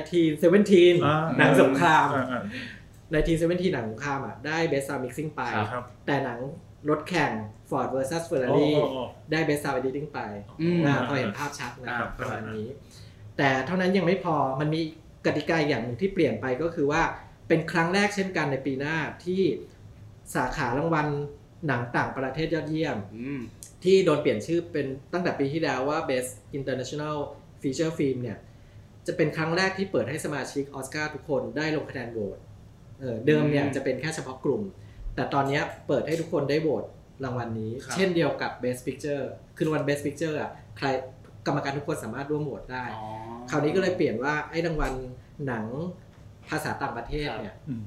[0.05, 2.43] 1917อ่าหนังสงครามอ่าอ่า
[3.11, 5.43] 1917หนังสงครามอะได้ Best Sound Mixing ไป
[5.73, 6.39] ครับแต่หนัง
[6.89, 7.33] รถแข่ง
[7.69, 10.21] Ford vs อ๋อ Ferrari อ๋ออ๋อได้ Best Sound Editing ไป
[10.61, 12.67] อืมนะพอเห็นภาพชัดนะครับอ่าประมาณนี้
[13.37, 14.81] แต่เท่านั้นยังไม่พอมันมี
[15.27, 17.03] กติกาอย่างหนึ่งที่เปลี่ยนไปก็คือว่า
[17.49, 19.43] เป็นครั้งแรกเช่นกันในปีหน้าที่
[20.35, 21.07] สาขารางวัล
[21.67, 23.41] หนังต่างประเทศยอดเยี่ยมอืม
[23.85, 27.17] ที่โดนเปลี่ยนชื่อเป็นตั้งแต่ปีที่แล้วว่า Best International
[27.63, 28.39] Feature Film เนี่ย
[29.07, 32.39] จะเป็นครั้งแรกที่เปิดให้สมาชิกออสการ์ทุกคนได้ลงคะแนนโหวต
[33.01, 34.63] เออเดิมเนี่ยอืมจะเป็นแค่เฉพาะกลุ่ม
[35.15, 36.85] แต่ตอนเนี้ยเปิดให้ทุกคนได้โหวต
[37.25, 39.25] รางวัลนี้ครับเช่นเดียวกับ Best Picture
[39.57, 40.87] คือรางวัล Best Picture อะใคร
[41.47, 43.07] กรรมการทุกคนสามารถร่วมโหวตได้อ๋อ
[43.51, 44.93] คราวนี้ก็เลยเปลี่ยนว่าไอ้รางวัล
[45.47, 45.65] หนัง
[46.49, 47.83] ภาษาต่างประเทศครับเนี่ยอืม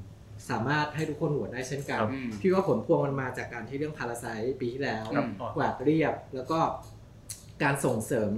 [0.50, 4.26] สามารถให้ทุกคนโหวตได้เช่นกันครับอืมพี่ว่าผลพวงมันมาจากการที่เรื่องพาราไซ
[4.60, 6.58] ปีที่แล้วครับอืมอ๋อกวาดเรียบแล้วก็
[7.62, 8.32] การส่งเสริม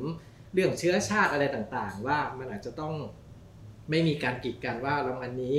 [0.52, 2.94] เรื่องเชื้อชาติอะไรต่างๆ ว่ามันอาจจะต้อง
[3.90, 5.56] ไม่มีการกีดกันว่ารางวัลนี้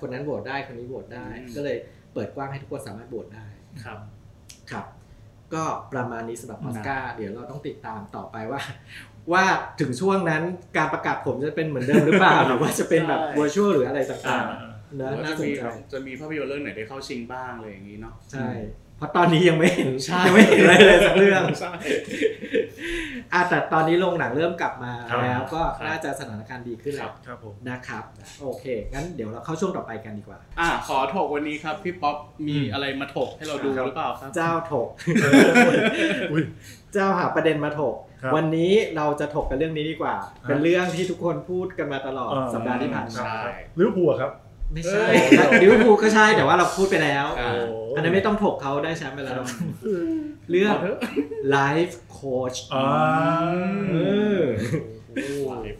[0.00, 1.76] คนนั้นโหวตได้คนนี้โหวตได้อืมก็เลย
[2.16, 3.46] เปิดกว้างให้ทุกคนสามารถโหวตได้
[3.84, 3.98] ครับ
[4.70, 4.86] ครับ
[5.54, 8.60] ก็ประมาณนี้สำหรับออสการ์เดี๋ยวเราต้องติดตามต่อไปว่า
[9.32, 9.44] ว่า
[9.80, 10.42] ถึงช่วงนั้น
[10.76, 18.48] การประกาศผลจะเป็นเหมือนเดิมหรือเปล่า หรือว่าจะเป็นแบบใช่ virtual หรืออะไรอ่าต่างๆนะว่าน่าจะสนมีใจแบบจะมีภาพยนตร์เรื่องไหนได้เข้าชิงบ้างอะไรอย่างนี้เนาะใช่
[18.96, 21.72] เพราะตอนนี้ยังไม่เห็นใช่ยังไม่เห็นอะไรเลยสักเรื่องใช่
[23.32, 28.04] อะแต่ตอนนี้โรงหนังเริ่มกลับมาครับแล้วก็ครับน่าจะสถานการณ์ดีขึ้นครัแล้วบครับผมนะครับ
[28.42, 34.88] โอเค งั้นเดี๋ยวเราเข้าช่วงต่อไปกันดีกว่า อ่าขอถกวันนี้ครับพี่ป๊อปมีอืมอะไรมาถกให้เราดูครับหรือเปล่าครับ เจ้าถก
[36.32, 36.44] อุ้ย
[36.92, 43.40] เจ้าหาประเด็นมาถกครับวันนี้เราจะถกกันเรื่องนี้ดีกว่าครับเป็นเรื่องที่ทุกคนพูดกันมาตลอดอ่าสัปดาห์ที่ผ่านครัมาบใช่
[43.78, 44.32] ลิเวอร์พูลอะครับ
[44.72, 47.62] ไม่ใช่เอ้ยลิเวอร์พูลก็ใช่แต่ว่าเราพูดไปแล้วอ่า
[47.96, 49.40] อันนั้นไม่ต้องถกเขาได้แชมป์ไปแล้ว
[50.50, 50.98] เรื่องเอาเถอะ
[51.56, 52.86] life coach อ่า
[53.90, 53.96] เอ
[54.38, 54.42] อ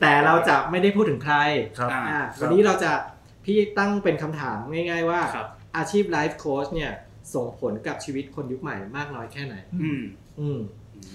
[0.01, 1.37] แต่เราจะไม่ได้พูดถึงใคร
[1.79, 2.93] ครับอ่าอะครับวันนี้เราจะ
[3.45, 6.93] พี่ตั้งเป็นคำถามง่าย ๆ ว่าครับอาชีพไลฟ์โค้ชเนี่ย
[7.35, 10.03] ส่งผลกับชีวิตคนยุคใหม่มากน้อยแค่ไหน อืม
[10.41, 10.61] อืม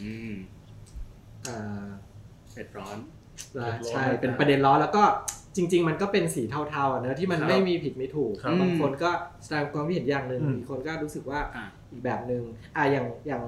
[0.02, 0.34] อืม
[1.48, 1.88] อ่า
[2.52, 2.98] เผ็ดร้อน
[3.90, 5.04] ใช่เป็นประเด็นร้อนแล้วก็
[5.56, 9.12] จริง ๆ มันก็เป็นสีเทาๆอะเนอะที่มันครับไม่มีผิดไม่ถูกครับบางคนก็
[9.44, 12.44] แสดงความคิดเห็นอย่างหนึ่งอืมอีกคนก็รู้สึกว่าอะอีกแบบหนึ่ง
[12.76, 13.44] อะอย่างอย่าง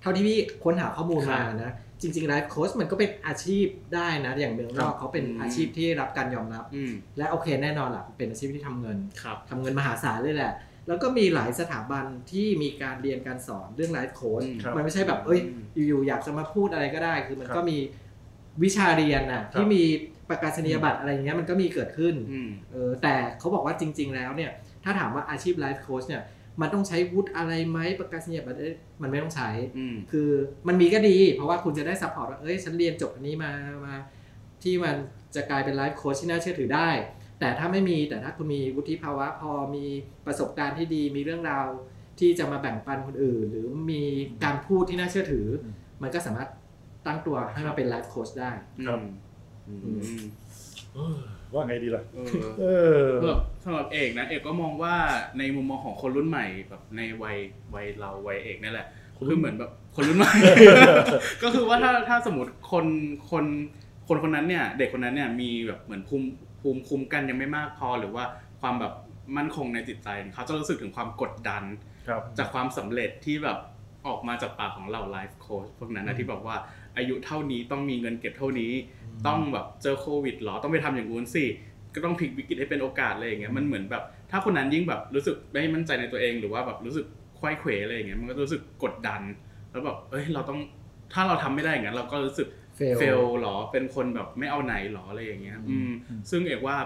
[0.00, 10.52] เท่าที่พี่ค้นหาข้อมูลครัมาบนะจริงๆไลฟ์โค้ชมันก็เป็นอาชีพได้นะ อย่างเมืองนอกเขาเป็นอืมอาชีพที่รับการยอมรับอืมและโอเคแน่นอนล่ะเป็นอาชีพที่ทำเงินครับทำเงินมหาศาลเลยแหละ
[10.88, 17.78] แล้วก็มีหลายสถาบันที่มีการเรียนการสอนเรื่องไลฟ์โค้ชอืมครับมันไม่ใช่แบบเอ้ยอืมอยู่ๆอยากจะมาพูดอะไรก็ได้ คือมันครับก็มี
[18.62, 19.84] วิชาเรียนน่ะครับที่มี
[20.30, 24.50] ประกาศนียบัตรอะไรอย่างเงี้ยมันก็มีเกิดขึ้นอืมเออแต่เขาบอกว่าจริง ๆ แล้วเนี่ย
[24.84, 26.22] ถ้าถามว่าอาชีพไลฟ์โค้ชเนี่ย
[26.60, 30.30] มันต้องใช้วุฒิอะไรไหมประกาศนียบัตรเอ้ยมันไม่ต้องใช้อืมคือ
[30.68, 33.50] มันมีก็ดี เพราะว่าคุณจะได้ support ว่าเอ้ยฉันเรียนจบอันนี้มา
[33.86, 33.94] มา
[34.62, 34.94] ที่มัน
[35.34, 36.90] จะกลายเป็นไลฟ์โค้ชที่น่าเชื่อถือได้
[37.40, 39.86] แต่ถ้าไม่มีแต่ถ้าคุณมีวุฒิภาวะพอมี
[40.26, 41.66] ประสบการณ์ที่ดีมีเรื่องราว
[42.20, 44.02] ที่จะมาแบ่งปันคนอื่น หรือมี
[44.44, 46.48] การพูดที่น่าเชื่อถืออืมมันก็สามารถ
[47.06, 48.50] ตั้งตัวให้มาเป็นไลฟ์โค้ชได้
[49.66, 50.24] ครับอืมอืม
[50.94, 51.16] เออ
[51.52, 52.26] ว่าไงดีล่ะเออ
[52.60, 52.64] เอ
[53.02, 54.94] อสำหรับสำหรับเอกนะเอกก็มองว่า
[55.38, 57.38] ในมุมมองของคนรุ่นใหม่แบบในวัย
[57.74, 60.32] วัยเราวัยเอกนี่แหละคนรุ่นคือเหมือนแบบคนรุ่นใหม่
[61.42, 62.86] ก็คือว่าถ้าถ้าสมมติคน
[63.30, 63.44] คน
[64.08, 66.28] คนคนนั้นเนี่ย เด็กคนนั้นเนี่ยมีแบบเหมือนภูมิ
[66.60, 68.24] ภูมิคุ้มกันยังไม่มากพอหรือว่า
[68.60, 68.92] ความแบบ
[69.36, 71.62] มั่นคงในจิตใจเขาจะรู้สึกถึงความกดดัน
[72.08, 73.58] ครับจากความสำเร็จที่แบบ
[74.06, 76.56] ออกมาจากปากของเราไลฟ์โค้ชพวกนั้นอืนะมที่บอกว่า
[76.96, 78.72] อายุเท่านี้ต้องมีเงินเก็บเท่านี้
[79.26, 81.44] ต้องแบบเจอโควิดเหรอต้องไปทำอย่างงู้นสิ
[81.94, 87.06] ก็ต้องพลิกวิกฤตให้เป็นโอกาสอะไรอย่างเงี้ยมันเหมือนแบบ ถ้าคนนั้นยิ่งแบบรู้สึกไม่มั่นใจในตัวเอง หรือว่าแบบรู้สึก
[87.38, 89.22] ควยเขวอะไรอย่างเงี้ยมันก็รู้สึกกดดัน
[89.70, 90.60] แล้วแบบเอ้ยเราต้อง
[91.12, 92.48] ถ้าเราทำไม่ได้อย่างนั้นเราก็รู้สึก
[92.78, 96.76] fail เฟลหรอเป็นคนแบบไม่เอาไหนหรออะไรอย่างเงี้ย อืมอืมซึ่งเอกว่า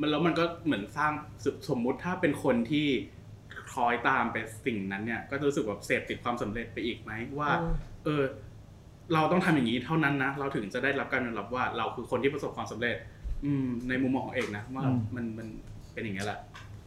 [0.00, 1.12] มันแล้วมันก็เหมือนสร้าง
[1.44, 2.86] สสมมุติถ้าเป็นคนที่
[3.70, 7.74] คล้อยตามไปสิ่งนั้นเนี่ย ก็จะรู้สึกแบบเสพติดความสำเร็จไปอีกไหมว่าอืม
[8.04, 8.22] เออ
[9.14, 12.96] เราต้องทำอย่างนี้เท่านั้นนะ เราถึงจะได้รับการยอมรับว่าเราคือคนที่ประสบความสำเร็จ
[13.44, 15.46] อืมในมุมมองของเอกนะว่าอืมมันมัน
[15.92, 16.38] เป็นอย่างนี้ยแหละ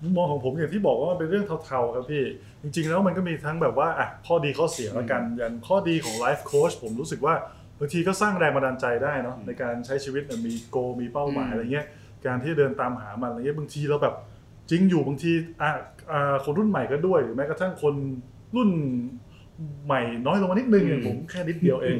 [0.04, 2.24] มุมมองของผมอย่างที่บอกว่ามันเป็นเรื่องเทาๆครับพี่
[2.62, 7.36] จริง ๆ แล้วมันก็มีทั้งแบบว่าอะข้อดีข้อเสียละกันอย่างข้อดีของไลฟ์โค้ชผมรู้สึกว่า
[7.80, 11.88] บางทีก็สร้างแรงบันดาลใจได้เนาะอืมในการใช้ชีวิตเนี่ยมีโกมีเป้าหมายอืมอะไรเงี้ย
[12.26, 14.16] การที่เดินตามหามันอะไรเงี้ยบางทีเราแบบ
[14.70, 15.70] จริงอยู่บางทีอะ
[16.12, 17.94] อ่าคนรุ่นใหม่ก็ด้วยหรือแม้กระทั่งคน
[18.56, 18.70] รุ่น
[19.86, 21.98] ใหม่น้อยลงมานิดนึงอย่างผมแค่นิดเดียวเอง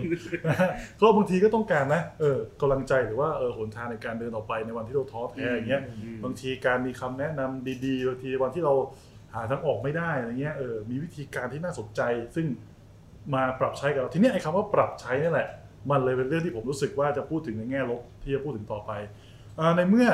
[0.48, 8.74] นะฮะก็บางทีก็ต้องการนะเออกำลังใจหรือว่าเออหนทางในการเดินต่อไปในวันที่เราท้อแท้อย่างเงี้ยอืมบางทีการมีคำแนะนำดีๆบางทีวันที่เรา
[9.36, 12.02] หาทางออกไม่ได้อะไรเงี้ยเออมีวิธีการที่น่าสนใจ
[12.36, 12.46] ซึ่ง
[13.34, 15.50] มาปรับใช้กับเราทีเนี้ยไอ้คำว่าปรับใช้นี่แหละ
[15.92, 18.92] มันเลยเป็นเรื่องที่ผมรู้สึกว่าจะพูดถึงในแง่ลบที่จะพูดถึงต่อไป
[19.60, 20.08] อ่าในเมื่อ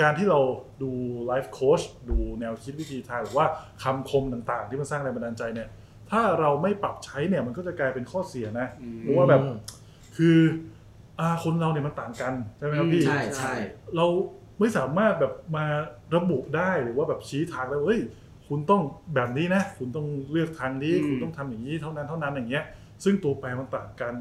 [0.00, 0.40] การที่เรา
[0.82, 0.90] ดู
[1.26, 3.46] ไลฟ์โค้ชดูแนวคิดวิธีทางหรือว่า
[3.82, 5.68] คำคมต่างๆ ที่มันสร้างแรงบันดาลใจเนี่ย
[6.10, 9.40] ถ้าเราไม่ปรับใช้เนี่ยมันก็จะกลายเป็นข้อเสียนะอืมเพราะว่าแบบ
[10.16, 10.38] คือ
[11.20, 13.54] อ่าคนเราเนี่ยมันต่างกันใช่ไหมครับพี่ใช่ใช่
[13.96, 14.06] เรา
[14.60, 15.64] ไม่สามารถแบบมา
[16.16, 18.00] ระบุได้หรือว่าแบบชี้ทางแล้วเฮ้ย
[18.48, 18.82] คุณต้อง
[19.14, 22.64] แบบนี้นะ คุณต้องเลือกทางนี้อืมคุณต้องทำอย่างนี้เท่านั้นเท่านั้นอย่างเงี้ย
[23.04, 24.12] ซึ่งตัวแปรมันต่างกัน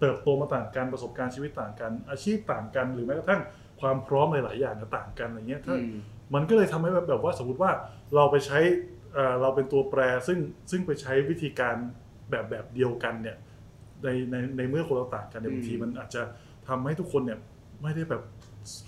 [0.00, 3.40] เติบโตมาต่างกัน ประสบการณ์ชีวิตต่างกัน อาชีพต่างกัน หรือแม้กระทั่ง
[3.80, 5.96] ความพร้อมหลายๆอย่างก็ต่างกันอะไรเงี้ยถ้าอืม
[6.34, 7.70] มันก็เลยทำให้แบบแบบว่าสมมติว่า
[8.14, 8.58] เราไปใช้
[9.14, 10.38] เอ่อเราเป็นตัวแปรซึ่ง
[10.70, 11.76] ซึ่งไปใช้วิธีการ
[12.30, 13.36] แบบแบบเดียวกันเนี่ย
[14.04, 16.22] ในในในเมื่อคนเราต่างกันเนี่ยอืมบางทีมันอาจจะ
[16.68, 17.38] ทำให้ทุกคนเนี่ย
[17.82, 18.22] ไม่ได้แบบ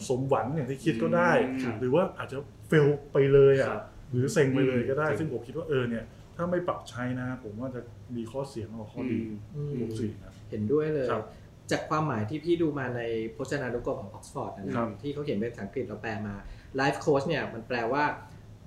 [0.09, 6.05] สมหวังอย่างที่คิดก็ได้อืมหรือว่าอาจจะเฟลไปเลยคอะรับหรือเซ็งไปเลยก็ได้อืมซึ่งผมคิดว่าเออเนี่ย
[6.37, 7.81] ถ้าไม่ปรับใช้นะ ผมว่าจะ
[8.17, 9.19] มีข้อเสียมากกว่าข้อดี
[9.57, 11.25] อืมบวกสี่นะเห็นด้วยเลยครับ
[11.71, 13.03] จากความหมายที่พี่ดูมาใน
[13.37, 16.35] พจนานุกรมของ Oxford นะคครัรับบที่เขาเขียนเป็นภาษาอังกฤษเราแปลมา
[16.81, 18.05] Life Coach เนี่ยมันแปลว่า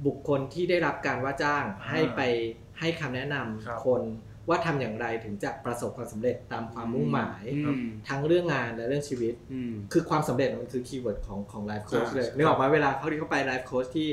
[0.05, 2.21] บุคคลที่ได้รับการว่าจ้างอ่าให้ไป
[2.79, 4.01] ให้คำแนะนำครับคน
[4.49, 14.07] ว่าทำอย่างไรถึงจะประสบความสำเร็จตามความมุ่งหมายอืมทั้งเรื่องงานและเรื่องชีวิตอืมคือความสำเร็จมันคือ keyword ของของไลฟ์โค้ชอ่าเลยใช่นึกออกมาเวลาเขาที่เขาไปไลฟ์โค้ชที่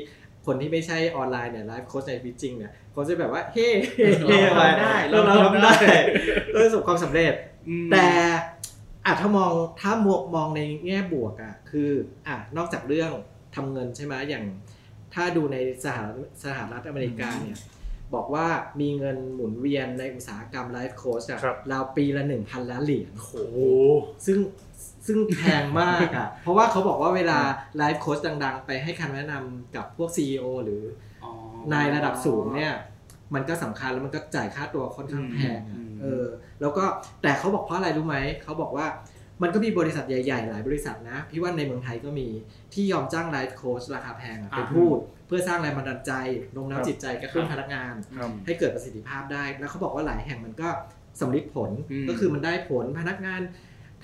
[0.46, 5.96] คนที่ไม่ใช่ออนไลน์เนี่ยไลฟ์โค้ชในชีวิตจริงเนี่ยเขาจะแบบว่า เฮ้เฮ้เฮ้เราอะไรทำได้เราเราทำทำได้ได้
[6.50, 7.32] เราประสบความสำเร็จ
[7.68, 8.06] อืมแต่
[9.04, 11.90] อะถ้ามองถ้ามองมองในแง่บวกอะคือ
[12.26, 13.10] อะนอกจากเรื่อง
[13.56, 14.44] ทำเงินใช่ไหมอย่าง
[15.14, 17.58] ถ้าดูในสหรัฐสหรัฐอเมริกาเนี่ย
[18.14, 18.46] บอกว่า
[18.80, 23.46] มีเงินหมุนเวียนในอุตสาหกรรมไลฟ์โค้ชอะครับราวปีละ 1,000 ล้านเหรียญโอ้
[24.26, 24.38] ซึ่ง
[25.06, 27.38] ซึ่งแพงมากอะ เพราะว่าเขาบอกว่าเวลา
[27.76, 30.82] ไลฟ์โค้ชดัง ๆ ไปให้คำแนะนำกับพวก CEO หรือ
[31.24, 31.32] อ๋อ
[31.72, 32.74] นายระดับสูงเนี่ย
[33.34, 36.26] มันก็สำคัญแล้วมันก็จ่ายค่าตัวค่อนข้างแพงอือะมเออ
[36.60, 36.84] แล้วก็
[37.22, 38.86] แต่เขาบอกเพราะอะไรรู้ไหม เขาบอกว่า
[39.44, 42.28] มันก็มีบริษัทใหญ่ ๆ หลายบริษัทนะ พี่ว่าในเมืองไทยก็มี
[42.74, 46.12] ที่ยอมจ้างไลฟ์โค้ชราคาแพงอะไปพูด เพื่อสร้างแรงบันดาลใจ
[46.52, 50.68] โน้มน้าวจิตใจกระตุ้นพนักงานครับให้เกิดประสิทธิภาพได้ แล้วเขาบอกว่าหลายแห่งมันก็
[51.20, 53.40] สำลิดผลอืมก็คือมันได้ผลพนักงาน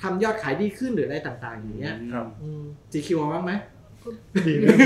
[0.03, 3.53] ทำยอดขายดีขึ้นหรืออะไรต่าง ๆ อย่างเงี้ยครับอืม GQ เอาบ้างไหม
[4.46, 4.76] ดีนะ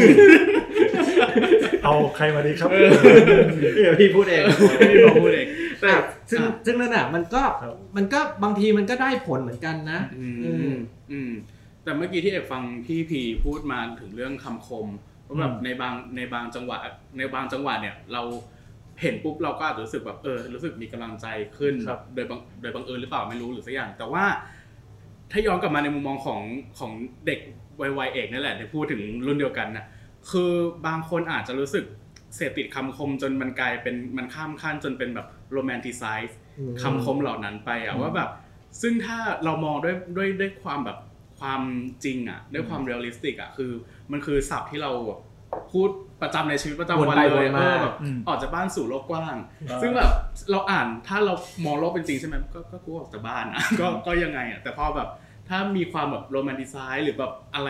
[1.84, 2.70] เอาใครมาดีครับ
[3.82, 4.42] เดี๋ยวพี่พูดเอง
[4.90, 5.63] พี่บอกพูดเองแต่อะ
[6.30, 10.76] ซึ่งซึ่งนั่นน่ะมันก็ครับมันก็บางทีมันก็ได้ผลเหมือนกันนะ อือืมม
[11.12, 11.32] อืม
[11.84, 14.86] แต่เมื่อกี้ที่เอกฟังพี่พีพูดมาถึงเรื่องคำคม
[15.26, 16.78] ว่าแบบอืมในบางในบางจังหวะ
[17.18, 18.22] ในบางจังหวะเนี่ยเรา
[19.02, 21.26] เห็นปุ๊บเราก็อาจจะรู้สึกแบบเออรู้สึกมีกำลังใจ
[21.58, 24.24] ขึ้นครับโดยบังโดยบังเอิญหรือเปล่าไม่รู้หรือสักอย่าง แต่ว่า
[25.30, 26.42] ถ้าย้อนกลับมาในมุมมองของ
[26.78, 26.92] ของ
[27.26, 27.40] เด็ก
[27.80, 29.86] วัยวัยเอกนี่แหละที่พูดถึงรุ่นเดียวกันน่ะ
[30.30, 30.52] คือ
[30.86, 31.84] บางคนอาจจะรู้สึก
[32.36, 38.30] เสพติดคำคมจนมันกลายเป็นมันข้ามขั้นจนเป็นแบบ romanticize อืมคำคมเหล่านั้นไปอะอืมว่าแบบ
[38.82, 40.98] ซึ่งถ้าเรามองด้วยด้วยด้วยความแบบ
[41.40, 41.62] ความ
[42.04, 43.70] จริงอะด้วยความ realistic อะคือ
[44.12, 45.20] มันคือศัพท์ที่เราแบบ
[45.72, 45.88] พูด
[46.22, 49.36] ประจำในชีวิตประจำวันวนไปเลยวนมาเออแบบอืมออกจากบ้านสู่โลกกว้าง
[49.70, 50.10] อ่าซึ่งแบบ
[50.50, 55.08] เราอ่านถ้าเรามองโลกเป็นจริงใช่ไหมก็ก็กูออกจากบ้านอะก็ก็ยังไงอะแต่พอแบบ
[55.48, 57.68] ถ้ามีความแบบ romanticize หรือแบบอะไร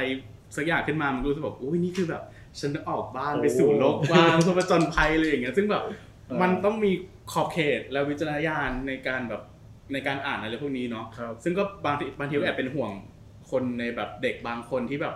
[0.57, 2.23] สักอย่างขึ้นมามันก็รู้สึกแบบอุ้ยนี่คือแบบ
[2.61, 6.93] ฉันออกบ้านไปสู่โลกกว้างเพื่อผจญภัยเลยอย่างเงี้ยซึ่งแบบเออมันต้องมี
[7.33, 9.43] ขอบเขตและวิจารณญาณในการแบบ
[9.93, 12.91] ในการอ่านอะไรพวกนี้เนาะครับซึ่งก็บางทีบางทีก็แอบเป็นห่วง
[13.51, 15.15] คนในแบบเด็กบางคนที่แบบ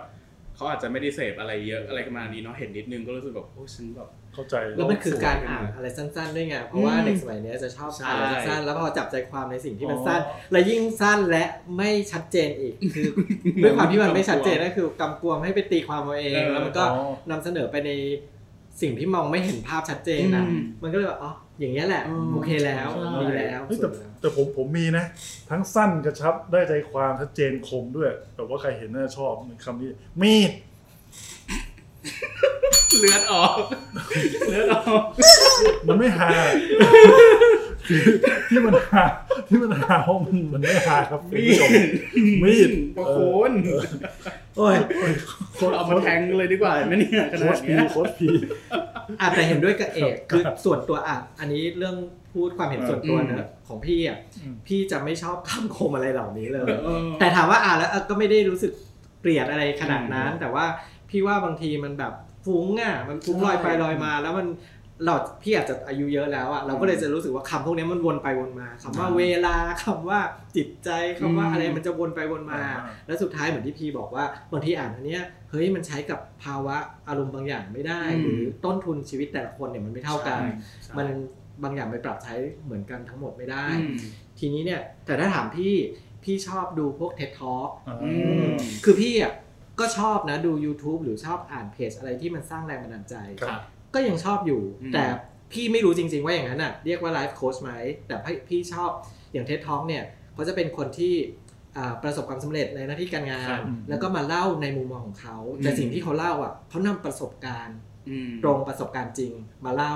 [0.55, 10.19] เขาอาจจะไม่ได้เสพอะไรเยอะอะไรประมาณนี้เนาะเห็นนิดนึงก็รู้สึกแบบโอ้ฉันแบบเข้าใจแล้วมันคือการอ่านอะไรสั้นๆด้วยไงเพราะว่าอืมเด็กสมัยเนี้ยจะชอบใช่อ่านอะไรสั้นๆแล้วพอจับใจความในสิ่งที่มันอ๋อสั้น
[10.51, 11.45] และยิ่งสั้นและ
[11.77, 13.07] ไม่ชัดเจนอีกคือ
[13.63, 17.91] ด้วยความที่มันไม่ชัดเจนก็คือกำกวมให้ไปตีความเอาเองเออแล้วมันก็อ๋อนำเสนอไปใน
[18.81, 25.05] สิ่งที่มองไม่เห็นภาพชัดเจนนะอืมมันก็เลยแบบอ๋อ อย่างเงี้ยแหละอืมโอเคแล้วใช่ดีแล้วเฮ้ยสุแต่ดแล้วแต่ผมผมมีนะ
[25.49, 29.31] ทั้งสั้นกระชับได้ใจความชัดเจนคมด้วย แต่ว่าใครเห็นน่าจะชอบ
[29.65, 29.89] คำนี้
[30.21, 30.51] มีด
[32.99, 33.55] เลือดออก
[34.49, 35.03] เลือดออก
[35.87, 36.27] มันไม่หา
[37.78, 37.78] คือ
[38.49, 39.03] ที่มันหา
[39.49, 41.85] ที่มันหาเพราะมันมันไม่หาครับคุณมีผู้ชมด
[42.43, 43.19] มีดโอ้โห
[44.57, 44.75] โอ้ย
[45.75, 48.27] เอามาแทงเลยดีกว่าไหมเนี่ยขโค้นาชดพีเนี้ยโค้ชพี
[49.21, 51.95] อาจจะเห็นด้วยกับเอกครับคือส่วนตัวอะอันนี้เรื่อง
[52.33, 58.71] พูดความเห็นส่วนตัวอืเนมอะของพี่อะอืมพี่จะไม่ชอบคำคมอะไรเหล่านี้เลยเออแต่ถามว่าอ่านแล้วเออก็ไม่ได้รู้สึก
[59.21, 60.65] เกลียดอะไรขนาดนั้นอืมแต่ว่า
[61.09, 62.13] พี่ว่าบางทีมันแบบ
[62.45, 64.47] ฟุ้งอะมันฟุ้งใช่ลอยไปลอยมา แล้วมัน
[65.05, 70.19] เราพี่อาจจะอายุเยอะแล้วอะเราก็เลยจะรู้สึกว่าคำพวกนี้มันวนไปวนมาคำว่าอืมเวลาคำว่า
[70.55, 72.75] จิตใจคำว่าอืมอะไรมันจะวนไปวนมาอ่า
[73.07, 76.75] แล้วสุดท้ายเหมือนที่พี่บอกว่าบางทีอ่านอันเนี้ยเฮ้ยมันใช้กับภาวะ
[77.07, 80.41] อารมณ์บางอย่างไม่ได้ หรือต้นทุนชีวิตแต่ละคนเนี่ยมันไม่เท่ากัน
[80.83, 81.07] ใช่มัน
[81.63, 82.35] บางอย่างไปปรับใช้
[82.65, 83.95] เหมือนกันทั้งหมดไม่ได้อืม
[84.39, 85.75] ทีนี้เนี่ยแต่ถ้าถามพี่
[86.23, 88.11] พี่ชอบดูพวก TED Talk อ่าอื
[88.49, 88.51] ม
[88.83, 89.33] คือพี่อะ
[89.79, 93.61] ก็ชอบนะดู YouTube หรือชอบอ่านเพจอะไรที่มันสร้างแรงบันดาลใจครับ
[93.93, 95.03] ก็ยังชอบอยู่อืมแต่
[95.51, 97.71] พี่ไม่รู้จริง ๆ ว่าอย่างนั้นอะเรียกว่าไลฟ์โค้ชไหม
[98.07, 98.89] แต่พี่พี่ชอบ
[99.33, 101.13] อย่าง TED Talk เนี่ยเขาจะเป็นคนที่
[101.77, 107.77] อ่าประสบความสำเร็จในหน้าที่การงาครันบแล้วก็มาเล่าในมุมมองของเขาแต่อืมสิ่งที่เขาเล่าอะเขานำประสบการณ์
[108.09, 109.33] อืมตรงประสบการณ์จริง
[109.65, 109.95] มาเล่า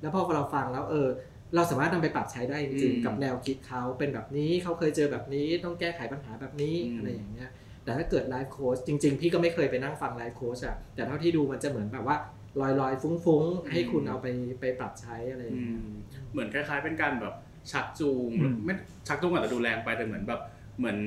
[0.00, 1.08] แล้วพอเราฟังแล้วเออ
[1.54, 7.50] เราสามารถนำไปปรับใช้ได้จริงอืมๆกับแนวคิดเขาเป็นแบบนี้เขาเคยเจอแบบนี้ต้องแก้ไขปัญหาแบบนี้อืมอะไรอย่างเงี้ย
[7.84, 12.16] แต่ถ้าเกิดไลฟ์โค้ชจริง ๆ พี่ก็ไม่เคยไปนั่งฟังไลฟ์โค้ชอะแต่เท่าที่ดูมันจะเหมือนแบบว่า
[12.60, 14.26] ลอยๆ ฟุ้งๆ ให้คุณเอาไป
[14.60, 15.88] ไปปรับใช้อะไรอย่างเงี้ยอืม
[16.32, 17.34] เหมือนคล้าย ๆ เป็นการแบบ
[17.72, 18.74] ชักจูงอืมไม่
[19.08, 20.40] ชักจูงอาจจะดูแรงไปแต่เหมือนแบบ
[20.78, 20.98] เหมือน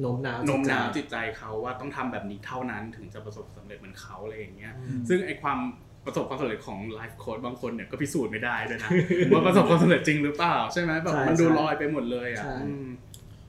[0.00, 5.58] โน้มน้าวโน้มน้าวจิจิตตใจเขาว่าต้องทำแบบนี้เท่านั้นถึงจะประสบสำเร็จเหมือนเขาอะไรอย่างเงี้ยใจอืมซึ่งไอความ
[6.04, 8.90] ประสบความสำเร็จของไลฟ์โค้ชบางคนเนี่ยก็พิสูจน์ไม่ได้ด้วยนะ
[9.32, 12.86] ว่าประสบความสำเร็จจริงหรือเปล่าใช่ไหมแบบใช่มันดูใช่ลอยไปหมดเลยอะใช่อืม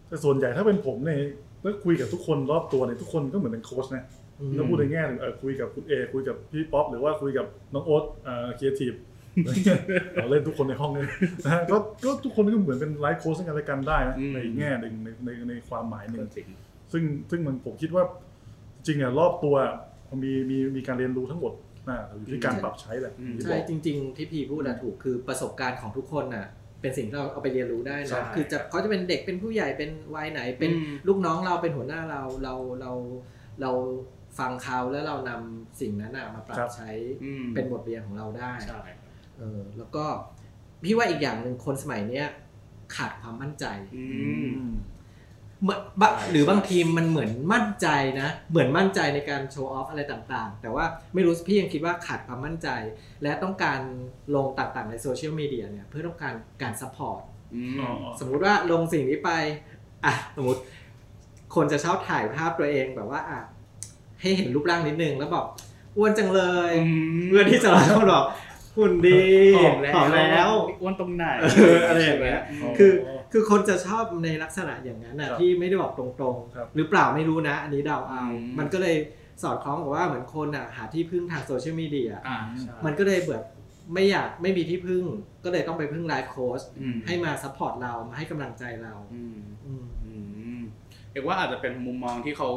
[0.07, 1.19] แต่ส่วนใหญ่ถ้าเป็นผมเนี่ย
[1.61, 4.03] แล้วคุยกับทุกคนรอบตัวเนี่ยทุกคนก็เหมือนเป็นโค้ชนะ
[4.39, 8.93] อืมแล้วพูดในแง่ถึงเออคุยกับคุณเอคุยกับพี่ป๊อปหรือว่าคุยกับน้องโอ๊ตเอ่อครีเอทีฟ
[10.15, 11.05] เราเล่นทุกคนในห้องนี้
[11.45, 16.47] นะฮะก็ก็ทุกคนก็เหมือนเป็นไลฟ์โค้ชกันและกันได้นะอืมในอีกแง่หนึ่งในในในความหมายหนึ่งจริง
[16.91, 18.03] ซึ่งซึ่งมันผมคิดว่า
[18.85, 19.55] จริงอะรอบตัว
[20.23, 21.53] มีมีมีการเรียนรู้ทั้งหมด
[21.89, 26.45] นะอยู่ที่การปรับใช้แหละอืมที่บใช่อกจริง ๆ ที่พี่พูดอะถูกคือประสบการณ์ของทุกคนอะ
[26.81, 32.91] เป็นสิ่งที่เราเอาไปเรียนรู้ได้ใช่นะคือจะเขาจะเป็นเด็กเป็นผู้ใหญ่เป็นวัยไหน เป็นอืมลูกน้องเราเป็นหัวหน้าเราเราเรา
[33.61, 33.71] เรา
[34.39, 36.89] ฟังเขาแล้วเรานำสิ่งนั้นอะมาปรัครับบใช้
[37.23, 38.81] อืมเป็นบทเรียนของเราได้ใช่
[39.37, 40.05] เออแล้วก็
[40.83, 42.27] พี่ว่าอีกอย่างหนึ่งคนสมัยเนี้ย
[42.95, 43.65] ขาดความมั่นใจ
[43.95, 44.65] อืมอืม
[45.61, 47.87] เหมือนบะหรือบางทีมันเหมือนมั่นใจ
[48.21, 52.67] นะ เหมือนมั่นใจในการ show off อะไรต่างๆ แต่ว่าไม่รู้พี่ยังคิดว่าขาดความมั่นใจ
[53.23, 53.79] และต้องการ
[54.35, 57.21] ลงต่างๆในโซเชียลมีเดียเนี่ยเพื่อต้องการการ support
[57.55, 59.31] อืมอ๋อสมมุติว่าลงสิ่งนี้ไป
[60.05, 60.61] อะ สมมติ
[61.55, 63.39] คนจะชอบถ่ายภาพตัวเองแบบว่าอะ
[64.21, 65.45] ให้เห็นรูปร่างนิดนึงแล้วบอก
[65.97, 66.71] อ้วนจังเลย
[67.29, 68.25] เพื่อนที่จะรักเขาบอก
[68.77, 69.21] หุ่นดี
[69.57, 70.51] ผอมแล้วผอมแล้ว
[70.81, 72.91] อ้วนตรงไหนเอออะไรอย่างเงี้ยคือ
[73.31, 78.95] คือคนจะชอบในลักษณะอย่างนั้นครับอะที่ไม่ได้บอกตรงครับๆหรือเปล่าไม่รู้นะ อันนี้เดาเอาอืมมันก็เลย
[79.43, 83.43] สอดคล้องกับว่าเหมือนคนอะหาที่พึ่งทางโซเชียลมีเดียอ่าใช่มันก็เลยแบบ
[83.93, 85.03] ไม่อยากไม่มีที่พึ่ง
[85.43, 90.13] ก็เลยต้องไปพึ่งไลฟ์โค้ชอืมให้มา support เรามาให้กำลังใจเราอืมอืมอื
[90.59, 90.61] ม
[91.11, 92.49] เรียกว่าอาจจะเป็นมุมมองที่เขา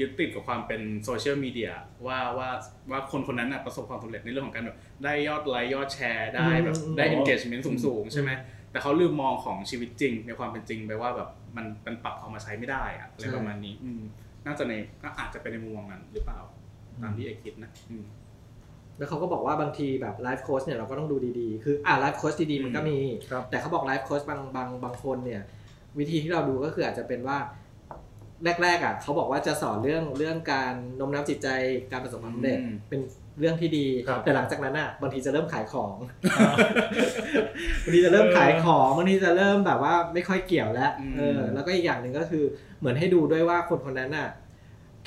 [0.00, 1.72] ยึดติดกับความเป็นโซเชียลมีเดีย
[2.06, 2.48] ว่าว่า
[2.90, 8.30] ว่าคนคนนั้นน่ะประสบความสำเร็จในเรื่องของการแบบได้ยอดไลค์ยอดแชร์ได้แบบอืมได้อืม engagement สูงๆ ใช่ไหม
[8.70, 14.02] แต่เขาลืมมองของชีวิตจริง ในความเป็นจริงไปว่าแบบมันมันปรับเอามาใช้ไม่ได้อะอะไรประมาณนี้อืม
[14.46, 16.40] น่าจะในก็อาจจะเป็นในมุมมองนั้นหรือเปล่า
[17.02, 18.04] ตามที่เอกคิดนะอืม
[18.98, 22.98] แล้วเขาก็บอกว่าบางทีแบบไลฟ์โค้ชเนี่ยเราก็ต้องดูดีๆ คืออ่าไลฟ์โค้ชดีๆมันก็มี
[23.30, 25.42] ครับแต่เขาบอกไลฟ์โค้ชบางบางบางคนเนี่ย
[25.98, 27.38] วิธีที่เราดูก็คืออาจจะเป็นว่า
[28.62, 31.48] แรกๆอะเขาบอกว่าจะสอนเรื่องเรื่องการโน้มน้าวจิตใจ
[31.92, 33.00] การประสบความสำเร็จอืมเป็น
[33.40, 35.94] เรื่องที่ดี ครับ แต่หลังจากนั้นอะบางทีจะเริ่มขายของ
[37.84, 42.44] บางทีจะเริ่มขายของบางทีจะเริ่มแบบว่าไม่ค่อยเกี่ยวแล้วอืม เออแล้วก็อีกอย่างหนึ่งก็คือ
[42.78, 44.28] เหมือนให้ดูด้วยว่าคนคนนั้นน่ะ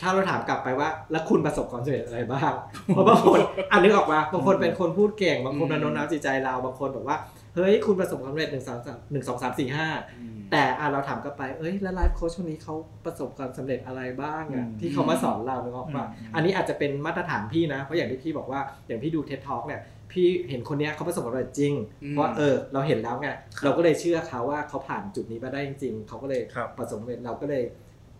[0.01, 2.53] ถ้าเราถามกลับไปว่า แล้วคุณประสบความสำเร็จอะไรบ้าง
[2.87, 3.39] เพราะบางคน
[3.71, 7.17] อ่านนึกออกมาบางคนเป็นคนพูดเก่งบางคนอืมมันโน้มน้าวจิตใจเราบางคนบอกว่า
[7.55, 9.87] เฮ้ยคุณประสบความสำเร็จหนึ่งสองสามหนึ่งสองสามสี่ห้า
[10.19, 23.29] อืมแต่อะเราถามกลับไปเอ้ยแล้วไลฟ์โค้ชคนนี้เขาประสบความสำเร็จอะไรบ้างอะอืมที่เขามาสอนเรานึกออกป่ะอืมอันนี้อาจจะเป็นมาตรฐานพี่นะ เพราะอย่างที่พี่บอกว่าอย่างพี่ดูเท็ d ท a l k เนี่ยพี่เห็นคนเนี้ยเขาประสบความสำเร็จจริงอืมเพราะเออเราเห็นแล้วไง
[23.63, 27.63] เราก็เลยเชื่อเขาว่าเขาผ่านจุดนี้มาได้จริงๆเขาก็เลยครับประสบความสำเร็จเราก็เลย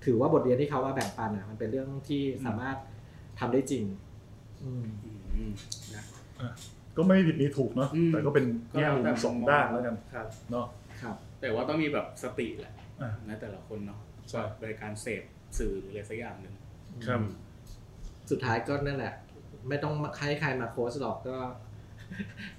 [0.05, 2.77] ถือว่าบทเรียนที่เขามาแบ่งปันอะมันเป็นเรื่องที่สามารถ
[3.39, 3.83] ทำได้จริง
[4.63, 4.85] อืม
[5.35, 5.51] อืม
[5.95, 6.03] นะ
[6.97, 10.67] ก็ไม่ผิดมีถูกเนาะอืมแต่ก็เป็นก็แง่แล้วมุแต่มสองด้านแล้วกันครับ เนาะ
[11.01, 15.23] ครับแต่ว่าต้องมีแบบสติแหละอะ นะแต่ละคนเนาะใช่โดยการเสพ
[15.57, 16.53] สื่อหรืออะไรสักอย่างหนึ่ง
[17.05, 17.21] ครับ
[18.29, 19.13] สุดท้ายก็นั่นแหละ
[19.69, 21.37] ไม่ต้องให้ใครมาโค้ชหรอกก็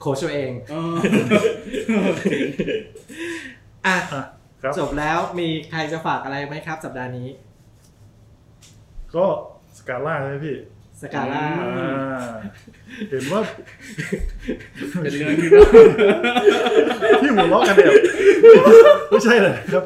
[0.00, 0.96] โค้ชตัวเองเออ
[3.86, 4.24] อะอะ
[4.62, 7.28] ครับ จบแล้วมีใครจะฝากอะไรไหมครับ สัปดาห์นี้
[9.14, 9.24] ก็
[9.78, 10.56] สกาล่าใช่ไหมพี่
[11.02, 12.24] สกาล่าอ่า
[13.10, 13.40] เห็นว่า
[15.02, 15.48] เป็นเรื่องที่
[17.22, 17.90] ที่หัวเราะกันเนี่ย
[19.10, 19.84] ไม่ใช่เลยครับ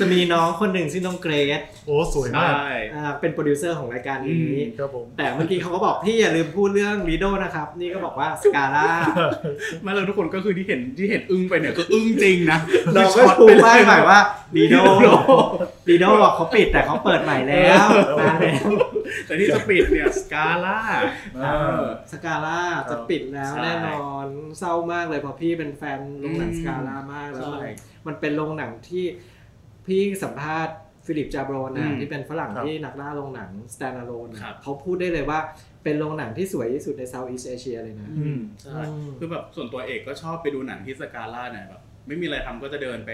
[0.00, 2.56] จะมีน้องคนหนึ่งชื่อน้องเกรซโอ้สวยมากใช่
[2.94, 8.88] อ่าเป็นโปรดิวเซอร์ของรายการนี้ครับผมแต่เมื่อกี้เขาก็บอกพี่อย่าลืมพูดเรื่องลีโดนะครับ นี่ก็บอกว่าสกาล่า
[9.82, 12.58] มาเลยทุกคนก็คือที่เห็นที่เห็นอึ้งไปเนี่ยก็อึ้งจริงนะ
[12.94, 14.18] เราก็ชูป้ายใหม่ว่า
[14.56, 14.76] ลีโด
[15.88, 17.86] ลีโดบอกเขาปิดแต่เขาเปิดใหม่แล้ว
[18.20, 18.68] มาแล้ว
[19.26, 20.78] แต่ที่จะปิดเนี่ยสกาล่า
[21.44, 24.26] อ่าสกาล่าจะปิดแล้วใช่แน่นอน
[24.58, 27.66] เศร้ามากเลยเพราะพี่เป็นแฟนโรงหนังสกาล่ามากแล้วใช่
[28.06, 29.04] มันมันเป็นโรงหนังที่
[29.86, 30.74] พี่สัมภาษณ์
[31.06, 35.38] ฟิลิปจาโบรอืนะมที่เป็นฝรั่งครับที่นักล่าโรงหนัง stand alone ครับเขาพูดได้เลยว่า
[35.84, 43.10] เป็นโรงหนังที่สวยที่สุดใน Southeast Asia เลยนะอืมใช่อืมคือแบบส่วนตัวเอกก็ชอบไปดูหนังที่สกาล่าเนี่ยแบบไม่มีอะไรทำก็จะเดินไป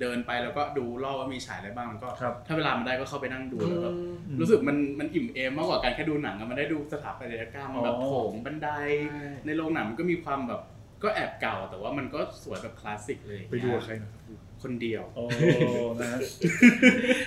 [0.00, 3.96] เดินไปแล้วก็ดูรอบว่ามีฉายอะไรบ้างแล้วก็ครับถ้าเวลามันได้ก็เข้าไปนั่งดูแล้วแบบ
[4.28, 8.68] อืมรู้สึกมันมันอิ่มเอมมากกว่าการแค่ดูหนังอะมันได้ดูสถาปัตยกรรมอ๋อแบบโถงบันได
[9.46, 10.60] ในโรงหนังมันก็มีความแบบ
[11.02, 14.10] ก็แอบเก่าแต่ว่ามันก็สวยแบบคลาสสิกเลย ไปดูกับใครนะ
[14.62, 15.24] คนเดียวโอ้
[16.00, 16.20] นะฮะ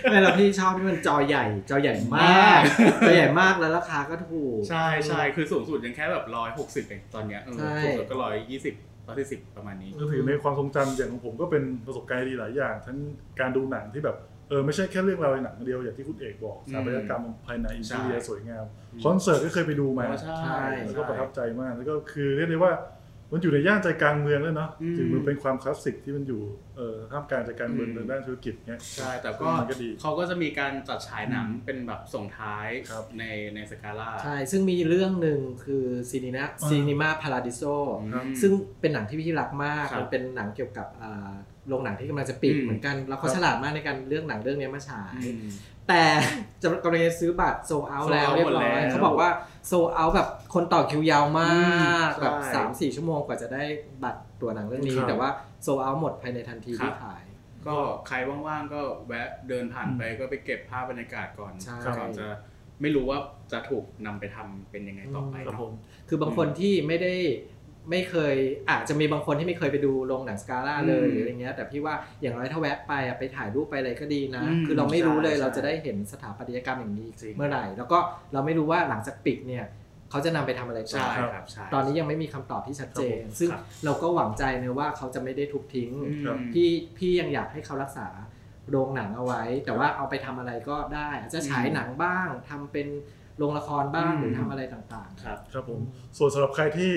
[0.10, 2.62] ไม่แล้วพี่ชอบที่มันจอใหญ่จอใหญ่มาก
[3.08, 8.76] จอใหญ่มากแล้วราคาก็ถูก ใช่ใช่คือสูงสุดยังแค่แบบร้อยหกสิบเองตอนเนี้ยเออใช่สูงสุดก็ร้อยยี่สิบ
[9.08, 12.98] ร้อยสี่สิบประมาณนี้ก็ถือในความทรงจำอย่างของผมก็เป็นประสบการณ์ดีหลายอย่าง ทั้ง
[13.40, 14.18] การดูหนังที่แบบ
[14.50, 22.74] เออไม่ใช่แค่เรื่องราวในหนังเดียวอย่างที่คุณเอกบอกอืมสถาปัตยกรรมภายในอินใช่ทีเรียสวยงามอืมคอนเสิร์ตก็เคยไปดูมาอ๋อใช่ใช่แล้วก็ประทับใจมากแล้วก็คือเรียกได้ว่า
[23.36, 26.42] มันอยู่ในย่านใจกลางเมืองแล้วเนาะอืมถึงมันเป็นความคลาสสิกที่มันอยู่
[26.78, 33.24] เอ่อท่ามกลางใจกลางเมืองอืมทางด้านธุรกิจเงี้ยใช่แต่ก็มันก็ดีเขาก็จะมีการจัดฉายหนังเป็นแบบส่งท้ายครับใน
[33.56, 37.64] ในสกาล่าใช่ ซึ่งมีเรื่องหนึ่งคือซีนีนะซีนีมาพาราดิโซ
[38.14, 41.32] ครับซึ่งเป็นหนังที่พี่รักมากครับมันเป็นหนังเกี่ยวกับอ่า
[41.68, 45.46] โรงหนังที่กำลังจะปิดอืมเหมือนกันแล้วเขาครับฉลาดมากในการเลือกหนังเรื่องนี้มาฉายอืม
[45.90, 46.04] แต่
[46.62, 49.30] จะกำลังจะซื้อบัตรโซเอา sold แล้ว out เรียบร้อหมดแล้ยวเขาบอกว่า
[49.68, 51.50] โซเอาแบบ คนต่อคิวยาวมา
[52.10, 53.64] กอืมแบบใช่สามสี่ชั่วโมงกว่าจะได้
[54.04, 55.30] บัตรตัวหนังเรื่องนี้ครับแต่ว่า
[55.64, 57.24] โซเอาหมดภายในทันทีครัที่บขาย
[57.68, 58.16] ก็ใคร
[58.48, 62.28] ว่างๆก็แวะเดินผ่านไปก็ไปเก็บภาพบรรยากาศก่อนใช่ก่อนจะ
[62.82, 63.20] ไม่รู้ว่า
[63.52, 65.72] จะถูกนำไปทำเป็นยังไงต่อไปครับเนาะผม
[66.10, 67.14] คือบางคนที่ไม่ได้
[67.92, 68.36] ไม่เคย
[68.70, 77.98] อาจจะมีบางคนที่ไม่เคยไปดูโรงหนังสกาล่าเลยอืมหรืออะไรเงี้ยแต่พี่ว่าอย่างน้อยถ้าแวะไปอะไปถ่ายรูปไปอะไรก็ดีนะอืมคือเราไม่รู้เลยใช่เราจะได้เห็นสถาปัตยกรรมอย่างนี้จริงเมื่อไหร่ แล้วก็
[78.34, 79.66] เราไม่รู้ว่าหลังจากปิดเนี่ย
[80.14, 88.08] เขาจะนำไปทำอะไรต่ใช่อครับใช่ตอนนี้ยังไม่มีคำตอบที่ชัดเจนครับผมซึ่งครับเราก็หวังใจนะว่าเขาจะไม่ได้ทุบทิ้งอืมครับพี่พี่ยังอยากให้เขารักษา
[88.70, 92.88] โรงหนังเอาไว้ แต่ว่าเอาไปทำอะไรก็ได้อาจจะฉายหนังบ้างทำเป็น
[93.42, 95.82] ลงละครบ้างอืมหรือทำอะไรต่างๆ ครับครับผม
[96.18, 96.92] ส่วนสำหรับใครที่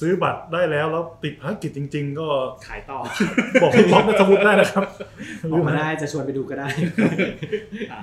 [0.00, 2.28] ซื้อบัตรได้แล้วแล้วติดภารกิจจริง ๆ ก็
[2.68, 2.98] ขายต่อ
[3.62, 4.84] บอกล็อกในสมุดได้นะครับ
[5.52, 6.68] ออกมาได้จะชวนไปดูก็ได้
[7.92, 8.02] อะ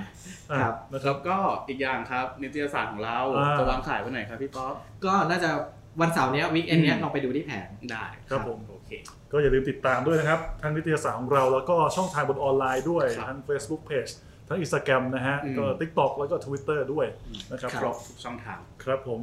[0.50, 4.74] อะครับนะคแล้รับวก็อีกอย่างครับนิตยสารของเราอ่าจะวางขายวันไหนครับพี่ป๊อป
[5.04, 5.50] ก็น่าจะ
[6.00, 8.90] วันเสาร์เนี้ยวีคเอนเนี้ยอืมลองไปดูที่แผงได้ครับผมโอเค
[9.32, 14.12] ก็อย่าลืมติดตามด้วยนะครับทั้งนิตยสารของเราแล้วก็ช่องทางบนออนไลน์ด้วยครับทั้ง Facebook Page
[14.48, 17.06] ทั้ง Instagram นะฮะอืมก็ TikTok แล้วก็ Twitter ด้วย
[17.52, 19.20] นะครับครบทุกช่องทางครับผม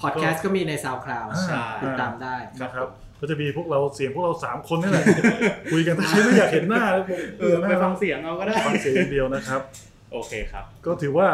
[0.00, 2.88] พอดแคสต์ก็มีใน SoundCloud อ่าใช่ติดตามได้นะครับ
[3.20, 5.04] ก็จะมีพวกเราเสียงพวกเรา3คนนี่แหละ
[5.72, 9.60] คุยกันแต่ใครไม่อยากเห็นหน้าเลยผมเออไปฟังเสียงเอาก็ได้ฟังเสียงอย่างเดียวนะครับ
[10.12, 11.28] โอเคครับ ก็ถือว่า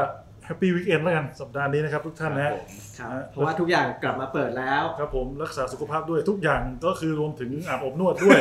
[0.47, 2.63] Happy Weekend แล้วกันสัปดาห์นี้นะครับ ทุกท่านนะฮะผม
[2.99, 8.41] ครับฮะเพราะว่าทุกอย่างกลับมาเปิดแล้วครับผมรักษาสุขภาพด้วยทุกอย่างก็คือรวมถึงอาบอบนวดด้วย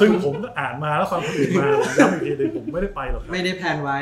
[0.00, 1.66] ซึ่งผมก็อ่านมาแล้วฟังคนอื่นมา
[1.98, 3.98] ย้ำอีกทีเลยผมไม่ได้ไปหรอกครับไม่ได้แพลนไว้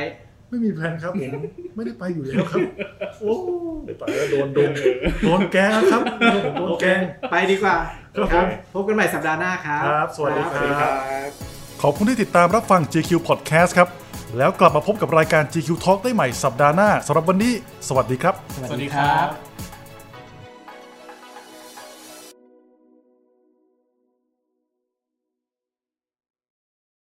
[0.50, 1.30] ไม่มีแพลนครับผม
[1.76, 2.60] ไม่ได้ไปอยู่แล้วครับ
[3.20, 3.34] โอ้
[4.00, 4.70] ตายแล้วโดนโดน
[5.24, 6.02] โดนแกล้งครับ
[6.58, 7.76] โดนแกล้งไปดีกว่า
[8.16, 10.92] ครับครับผมพบกันใหม่สัปดาห์หน้าครับครับสวัสดีครับสวัสดีครับ
[11.82, 13.88] ขอบคุณที่ติดตามรับฟัง GQ Podcast ครับ
[14.38, 17.52] แล้วกลับมาพบกับรายการ GQ Talk ได้ใหม่สัปดาห์หน้าสำหรับวันนี้
[17.88, 19.51] สวัสดีครับ สวัสดีครับ